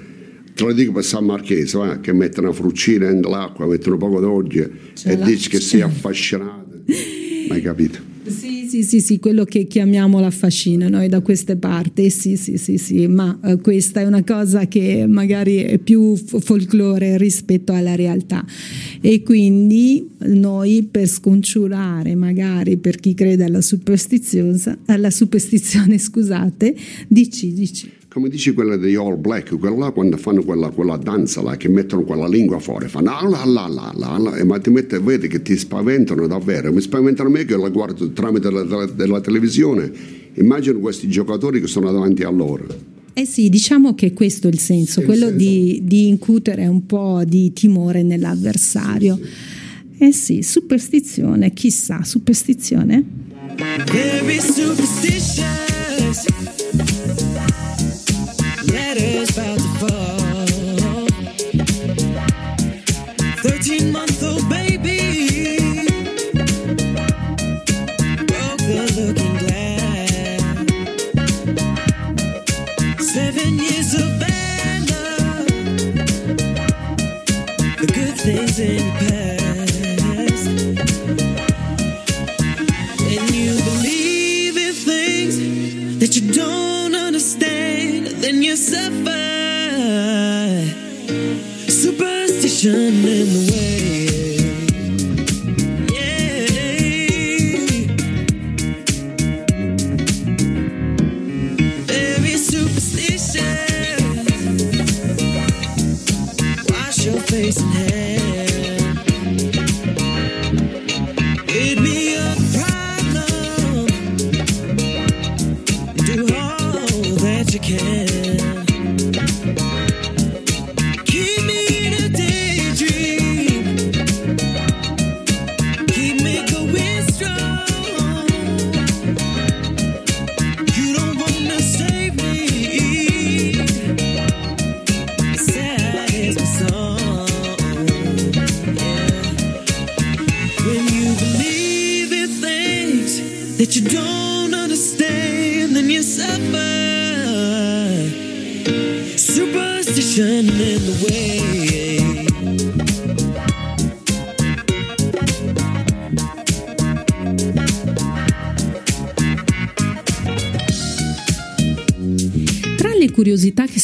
te 0.53 0.63
lo 0.63 0.73
dico 0.73 0.91
per 0.91 1.03
San 1.03 1.25
Marchese, 1.25 1.77
va, 1.77 1.99
che 1.99 2.13
mettono 2.13 2.47
una 2.47 2.55
fruccina 2.55 3.11
nell'acqua, 3.11 3.65
mettono 3.65 3.95
un 3.95 4.01
poco 4.01 4.19
d'olio 4.19 4.69
e 5.03 5.17
l'ha? 5.17 5.25
dici 5.25 5.49
che 5.49 5.59
sei 5.59 5.81
affascinato. 5.81 6.81
Hai 7.49 7.61
capito? 7.61 8.11
Sì, 8.25 8.67
sì, 8.69 8.83
sì, 8.83 9.01
sì, 9.01 9.19
quello 9.19 9.43
che 9.43 9.65
chiamiamo 9.65 10.19
la 10.21 10.31
fascina 10.31 10.87
noi 10.87 11.09
da 11.09 11.19
queste 11.19 11.57
parti, 11.57 12.09
sì, 12.09 12.37
sì, 12.37 12.57
sì, 12.57 12.77
sì, 12.77 13.05
ma 13.07 13.37
eh, 13.43 13.57
questa 13.57 13.99
è 13.99 14.05
una 14.05 14.23
cosa 14.23 14.65
che 14.67 15.05
magari 15.07 15.57
è 15.57 15.77
più 15.77 16.15
folklore 16.15 17.17
rispetto 17.17 17.73
alla 17.73 17.95
realtà 17.95 18.45
e 19.01 19.21
quindi 19.23 20.07
noi 20.19 20.87
per 20.89 21.07
sconciurare 21.07 22.15
magari 22.15 22.77
per 22.77 22.95
chi 22.95 23.13
crede 23.13 23.43
alla 23.43 23.61
superstizione, 23.61 24.57
alla 24.85 25.11
superstizione, 25.11 25.97
scusate, 25.97 26.73
dici, 27.09 27.53
dici. 27.53 27.91
Come 28.13 28.29
dici 28.29 28.53
quella 28.53 28.77
degli 28.77 28.93
All 28.93 29.19
Black, 29.19 29.57
quella 29.57 29.75
là 29.75 29.89
quando 29.89 30.17
fanno 30.17 30.43
quella, 30.43 30.69
quella 30.69 30.97
danza 30.97 31.41
là, 31.41 31.57
che 31.57 31.67
mettono 31.67 32.03
quella 32.03 32.27
lingua 32.27 32.59
fuori, 32.59 32.87
fanno 32.87 33.09
ah, 33.09 33.27
la 33.27 33.43
la 33.43 33.67
la 33.67 33.91
la 33.95 34.19
la, 34.19 34.35
e 34.35 34.43
ma 34.43 34.59
ti 34.59 34.69
mette, 34.69 34.99
vedi 34.99 35.27
che 35.27 35.41
ti 35.41 35.57
spaventano 35.57 36.27
davvero, 36.27 36.71
mi 36.71 36.79
spaventano 36.79 37.29
me 37.29 37.43
che 37.43 37.57
la 37.57 37.69
guardo 37.69 38.11
tramite 38.11 38.51
la, 38.51 38.63
la, 38.65 38.85
della 38.85 39.19
televisione, 39.19 39.91
immagino 40.35 40.77
questi 40.77 41.07
giocatori 41.07 41.59
che 41.59 41.65
sono 41.65 41.91
davanti 41.91 42.21
a 42.21 42.29
loro. 42.29 42.67
Eh 43.13 43.25
sì, 43.25 43.49
diciamo 43.49 43.95
che 43.95 44.13
questo 44.13 44.47
è 44.47 44.51
il 44.51 44.59
senso, 44.59 44.99
Sì, 44.99 45.07
quello 45.07 45.29
sì, 45.29 45.35
di, 45.35 45.81
di 45.81 46.07
incutere 46.07 46.67
un 46.67 46.85
po' 46.85 47.23
di 47.25 47.51
timore 47.51 48.03
nell'avversario. 48.03 49.19
Eh 49.97 50.11
sì, 50.11 50.43
superstizione, 50.43 51.51
chissà, 51.53 52.03
superstizione? 52.03 53.03
Very 53.87 54.39
superstitious. 54.39 55.41
Things 78.23 78.57
in 78.57 78.77
the 78.77 78.99
past. 78.99 79.12
attention 92.65 92.92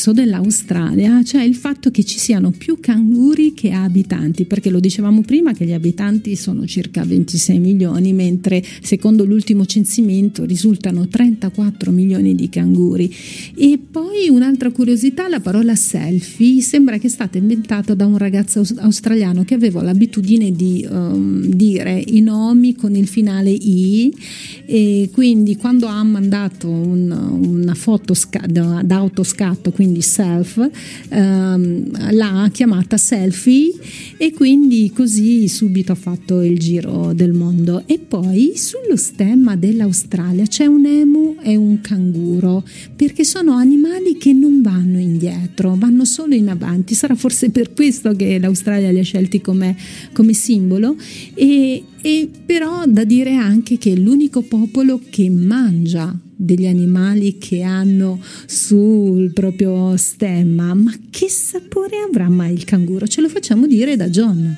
curiosità 0.05 0.88
dell'Australia 0.95 1.21
c'è 1.23 1.43
il 1.43 1.55
fatto 1.55 1.91
che 1.91 2.03
ci 2.03 2.17
siano 2.17 2.51
più 2.51 2.79
canguri 2.79 3.53
che 3.53 3.71
abitanti, 3.71 4.45
perché 4.45 4.69
lo 4.69 4.79
dicevamo 4.79 5.21
prima 5.21 5.53
che 5.53 5.65
gli 5.65 5.73
abitanti 5.73 6.35
sono 6.35 6.65
circa 6.65 7.03
26 7.03 7.59
milioni, 7.59 8.13
mentre 8.13 8.63
secondo 8.81 9.25
l'ultimo 9.25 9.65
censimento 9.65 10.45
risultano 10.45 11.07
34 11.07 11.91
milioni 11.91 12.35
di 12.35 12.49
canguri. 12.49 13.13
E 13.55 13.79
poi 13.91 14.29
un'altra 14.29 14.71
curiosità, 14.71 15.27
la 15.27 15.39
parola 15.39 15.75
selfie 15.75 16.61
sembra 16.61 16.97
che 16.97 17.07
è 17.07 17.09
stata 17.09 17.37
inventata 17.37 17.93
da 17.93 18.05
un 18.05 18.17
ragazzo 18.17 18.59
aus- 18.59 18.75
australiano 18.77 19.43
che 19.43 19.53
aveva 19.53 19.81
l'abitudine 19.81 20.51
di 20.51 20.85
ehm, 20.89 21.45
dire 21.45 22.01
i 22.07 22.21
nomi 22.21 22.75
con 22.75 22.95
il 22.95 23.07
finale 23.07 23.51
i 23.51 24.13
e 24.65 25.09
quindi 25.11 25.55
quando 25.55 25.87
ha 25.87 26.01
mandato 26.03 26.69
un- 26.69 27.11
una 27.11 27.73
foto 27.73 28.13
sca- 28.13 28.45
da- 28.49 28.81
d'autoscatto, 28.83 29.71
quindi 29.71 30.01
self, 30.01 30.69
ehm, 31.09 32.11
l'ha 32.11 32.49
chiamata 32.51 32.97
selfie 32.97 33.71
e 34.17 34.33
quindi 34.33 34.91
così 34.93 35.47
subito 35.47 35.91
ha 35.91 35.95
fatto 35.95 36.41
il 36.41 36.57
giro 36.59 37.13
del 37.13 37.33
mondo. 37.33 37.83
E 37.85 37.99
poi 37.99 38.53
sullo 38.55 38.95
stemma 38.95 39.55
dell'Australia 39.55 40.45
c'è 40.45 40.65
un 40.65 40.85
emu 40.85 41.35
e 41.41 41.55
un 41.55 41.81
canguro, 41.81 42.63
perché 42.95 43.23
sono 43.23 43.53
animali 43.53 44.17
che 44.17 44.33
non 44.33 44.61
vanno 44.61 44.99
indietro, 44.99 45.75
vanno 45.77 46.05
solo 46.05 46.35
in 46.35 46.49
avanti. 46.49 46.93
Sarà 46.93 47.15
forse 47.15 47.49
per 47.49 47.73
questo 47.73 48.13
che 48.13 48.39
l'Australia 48.39 48.91
li 48.91 48.99
ha 48.99 49.03
scelti 49.03 49.41
come, 49.41 49.75
come 50.13 50.33
simbolo. 50.33 50.95
E, 51.33 51.83
e 52.01 52.29
però 52.45 52.83
da 52.87 53.03
dire 53.03 53.35
anche 53.35 53.77
che 53.77 53.93
è 53.93 53.95
l'unico 53.95 54.41
popolo 54.41 55.01
che 55.09 55.29
mangia 55.29 56.17
degli 56.41 56.67
animali 56.67 57.37
che 57.37 57.63
hanno 57.63 58.21
sul 58.45 59.33
proprio 59.33 59.97
stemma. 59.97 60.73
Ma 60.73 60.93
che 61.09 61.27
sapore 61.27 61.97
avrà 62.07 62.29
mai 62.29 62.53
il 62.53 62.63
canguro? 62.63 63.07
Ce 63.07 63.19
lo 63.19 63.27
facciamo 63.27 63.67
dire 63.67 63.97
da 63.97 64.07
John. 64.07 64.55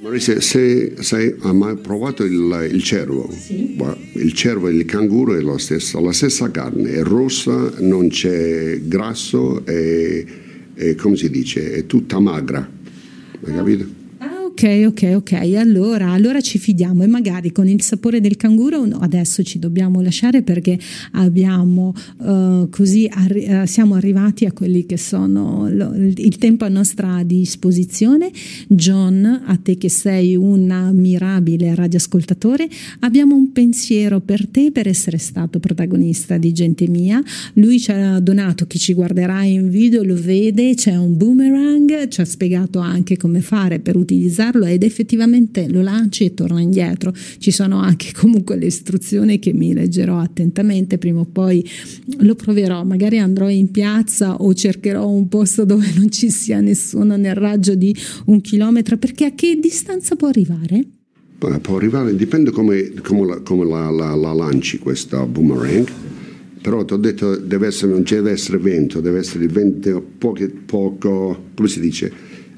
Marisa, 0.00 0.38
se, 0.42 0.92
se 1.00 1.36
hai 1.40 1.54
mai 1.54 1.76
provato 1.76 2.22
il, 2.24 2.68
il 2.70 2.82
cervo, 2.82 3.32
Guarda, 3.74 3.98
il 4.12 4.34
cervo 4.34 4.68
e 4.68 4.74
il 4.74 4.84
canguro 4.84 5.34
è 5.34 5.40
lo 5.40 5.56
stesso, 5.56 5.98
la 6.00 6.12
stessa 6.12 6.50
carne, 6.50 6.90
è 6.90 7.02
rossa, 7.02 7.72
non 7.78 8.08
c'è 8.08 8.78
grasso, 8.82 9.64
è, 9.64 10.24
è, 10.74 10.94
come 10.96 11.16
si 11.16 11.30
dice, 11.30 11.72
è 11.72 11.86
tutta 11.86 12.20
magra, 12.20 12.68
hai 13.46 13.54
capito? 13.54 13.95
Ok, 14.58 14.84
ok, 14.86 15.12
ok. 15.16 15.32
Allora, 15.54 16.12
allora 16.12 16.40
ci 16.40 16.56
fidiamo 16.56 17.02
e 17.02 17.06
magari 17.06 17.52
con 17.52 17.68
il 17.68 17.82
sapore 17.82 18.22
del 18.22 18.38
canguro 18.38 18.86
no, 18.86 18.96
adesso 19.00 19.42
ci 19.42 19.58
dobbiamo 19.58 20.00
lasciare 20.00 20.40
perché 20.40 20.78
abbiamo 21.12 21.92
eh, 22.24 22.66
così 22.70 23.06
arri- 23.12 23.44
eh, 23.44 23.66
siamo 23.66 23.96
arrivati 23.96 24.46
a 24.46 24.52
quelli 24.52 24.86
che 24.86 24.96
sono 24.96 25.68
lo- 25.70 25.92
il 25.94 26.38
tempo 26.38 26.64
a 26.64 26.68
nostra 26.68 27.22
disposizione. 27.22 28.30
John, 28.68 29.26
a 29.44 29.56
te 29.62 29.76
che 29.76 29.90
sei 29.90 30.36
un 30.36 30.70
ammirabile 30.70 31.74
radioascoltatore, 31.74 32.66
abbiamo 33.00 33.34
un 33.36 33.52
pensiero 33.52 34.20
per 34.20 34.48
te 34.48 34.70
per 34.72 34.88
essere 34.88 35.18
stato 35.18 35.58
protagonista 35.58 36.38
di 36.38 36.52
Gente 36.54 36.88
Mia. 36.88 37.22
Lui 37.54 37.78
ci 37.78 37.90
ha 37.90 38.18
donato, 38.20 38.66
chi 38.66 38.78
ci 38.78 38.94
guarderà 38.94 39.42
in 39.42 39.68
video 39.68 40.02
lo 40.02 40.14
vede, 40.18 40.72
c'è 40.74 40.96
un 40.96 41.14
boomerang, 41.14 42.08
ci 42.08 42.22
ha 42.22 42.24
spiegato 42.24 42.78
anche 42.78 43.18
come 43.18 43.42
fare 43.42 43.80
per 43.80 43.96
utilizzarlo 44.46 44.66
ed 44.66 44.82
effettivamente 44.82 45.68
lo 45.68 45.82
lanci 45.82 46.24
e 46.24 46.34
torna 46.34 46.60
indietro. 46.60 47.12
Ci 47.38 47.50
sono 47.50 47.78
anche 47.80 48.12
comunque 48.16 48.56
le 48.56 48.66
istruzioni 48.66 49.38
che 49.38 49.52
mi 49.52 49.72
leggerò 49.72 50.18
attentamente, 50.18 50.98
prima 50.98 51.20
o 51.20 51.26
poi 51.30 51.64
lo 52.18 52.34
proverò, 52.34 52.84
magari 52.84 53.18
andrò 53.18 53.48
in 53.48 53.70
piazza 53.70 54.36
o 54.36 54.52
cercherò 54.54 55.08
un 55.08 55.28
posto 55.28 55.64
dove 55.64 55.86
non 55.96 56.10
ci 56.10 56.30
sia 56.30 56.60
nessuno 56.60 57.16
nel 57.16 57.34
raggio 57.34 57.74
di 57.74 57.94
un 58.26 58.40
chilometro, 58.40 58.96
perché 58.96 59.26
a 59.26 59.30
che 59.32 59.58
distanza 59.60 60.16
può 60.16 60.28
arrivare? 60.28 60.84
Può 61.38 61.76
arrivare, 61.76 62.16
dipende 62.16 62.50
come, 62.50 62.92
come 63.02 63.26
la, 63.26 63.40
come 63.40 63.66
la- 63.66 63.90
la- 63.90 64.14
la 64.14 64.32
lanci 64.32 64.78
questa 64.78 65.26
boomerang, 65.26 65.86
però 66.62 66.82
ti 66.84 66.94
ho 66.94 66.96
detto 66.96 67.36
deve 67.36 67.66
essere, 67.66 67.92
non 67.92 68.02
deve 68.02 68.30
essere 68.30 68.56
vento, 68.58 69.00
deve 69.00 69.18
essere 69.18 69.44
il 69.44 69.50
vento 69.50 70.02
poco, 70.16 70.48
poco, 70.64 71.42
come 71.54 71.68
si 71.68 71.78
dice, 71.78 72.10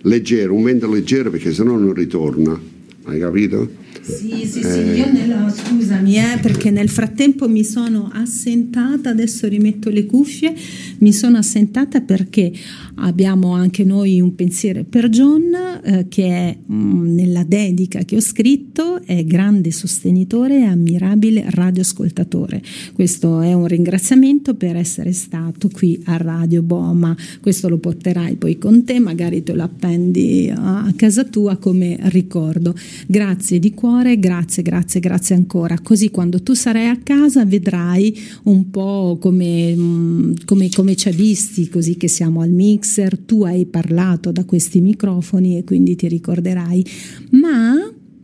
leggero, 0.08 0.54
un 0.54 0.64
vento 0.64 0.90
leggero 0.90 1.30
perché 1.30 1.52
sennò 1.52 1.76
non 1.76 1.92
ritorna, 1.92 2.58
hai 3.04 3.18
capito? 3.18 3.86
Sì, 4.08 4.46
sì, 4.46 4.62
sì, 4.62 4.78
io 4.78 5.12
nella, 5.12 5.52
scusami, 5.54 6.16
eh, 6.16 6.38
perché 6.40 6.70
nel 6.70 6.88
frattempo 6.88 7.48
mi 7.48 7.62
sono 7.62 8.10
assentata, 8.12 9.10
adesso 9.10 9.46
rimetto 9.46 9.90
le 9.90 10.06
cuffie, 10.06 10.54
mi 10.98 11.12
sono 11.12 11.36
assentata 11.36 12.00
perché 12.00 12.50
abbiamo 12.96 13.52
anche 13.52 13.84
noi 13.84 14.20
un 14.20 14.34
pensiero 14.34 14.84
per 14.84 15.08
John 15.08 15.54
eh, 15.82 16.06
che 16.08 16.26
è 16.26 16.56
mm, 16.70 17.14
nella 17.14 17.44
dedica 17.44 18.00
che 18.00 18.16
ho 18.16 18.20
scritto, 18.20 19.02
è 19.04 19.24
grande 19.24 19.70
sostenitore 19.70 20.60
e 20.60 20.64
ammirabile 20.64 21.44
radioascoltatore. 21.48 22.62
Questo 22.94 23.40
è 23.40 23.52
un 23.52 23.66
ringraziamento 23.66 24.54
per 24.54 24.76
essere 24.76 25.12
stato 25.12 25.68
qui 25.68 26.00
a 26.04 26.16
Radio 26.16 26.62
Boma, 26.62 27.14
questo 27.40 27.68
lo 27.68 27.78
porterai 27.78 28.36
poi 28.36 28.58
con 28.58 28.84
te, 28.84 28.98
magari 28.98 29.42
te 29.42 29.52
lo 29.52 29.62
appendi 29.62 30.50
a 30.54 30.92
casa 30.96 31.24
tua 31.24 31.56
come 31.56 31.98
ricordo. 32.04 32.74
Grazie 33.06 33.58
di 33.58 33.74
cuore, 33.74 33.97
grazie, 34.18 34.62
grazie, 34.62 35.00
grazie 35.00 35.34
ancora. 35.34 35.78
Così 35.80 36.10
quando 36.10 36.42
tu 36.42 36.54
sarai 36.54 36.86
a 36.86 36.98
casa 37.02 37.44
vedrai 37.44 38.16
un 38.44 38.70
po' 38.70 39.18
come, 39.20 39.74
mm, 39.74 40.32
come, 40.44 40.68
come 40.70 40.96
ci 40.96 41.08
ha 41.08 41.12
visti, 41.12 41.68
così 41.68 41.96
che 41.96 42.08
siamo 42.08 42.40
al 42.40 42.50
mixer, 42.50 43.18
tu 43.18 43.42
hai 43.42 43.66
parlato 43.66 44.32
da 44.32 44.44
questi 44.44 44.80
microfoni 44.80 45.58
e 45.58 45.64
quindi 45.64 45.96
ti 45.96 46.08
ricorderai. 46.08 46.84
Ma 47.30 47.74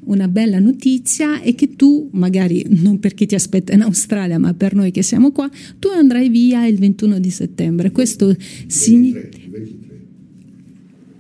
una 0.07 0.29
bella 0.29 0.59
notizia 0.59 1.41
è 1.41 1.55
che 1.55 1.77
tu, 1.77 2.09
magari 2.13 2.65
non 2.69 2.99
per 2.99 3.15
chi 3.15 3.27
ti 3.27 3.35
aspetta 3.35 3.73
in 3.73 3.83
Australia, 3.83 4.39
ma 4.39 4.55
per 4.55 4.75
noi 4.75 4.91
che 4.91 5.03
siamo 5.03 5.33
qua, 5.33 5.49
tu 5.79 5.89
andrai 5.89 6.29
via 6.29 6.67
il 6.67 6.79
21 6.79 7.19
di 7.19 7.31
settembre. 7.31 7.91
Questo 7.91 8.35
significa... 8.67 9.21
23, 9.21 9.49
23. 9.51 9.83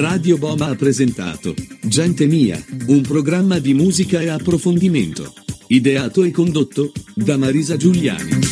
Radio 0.00 0.38
Boma 0.38 0.68
ha 0.68 0.74
presentato 0.76 1.54
Gente 1.82 2.24
Mia, 2.24 2.58
un 2.86 3.02
programma 3.02 3.58
di 3.58 3.74
musica 3.74 4.18
e 4.18 4.30
approfondimento. 4.30 5.34
Ideato 5.66 6.22
e 6.22 6.30
condotto 6.30 6.90
da 7.14 7.36
Marisa 7.36 7.76
Giuliani. 7.76 8.49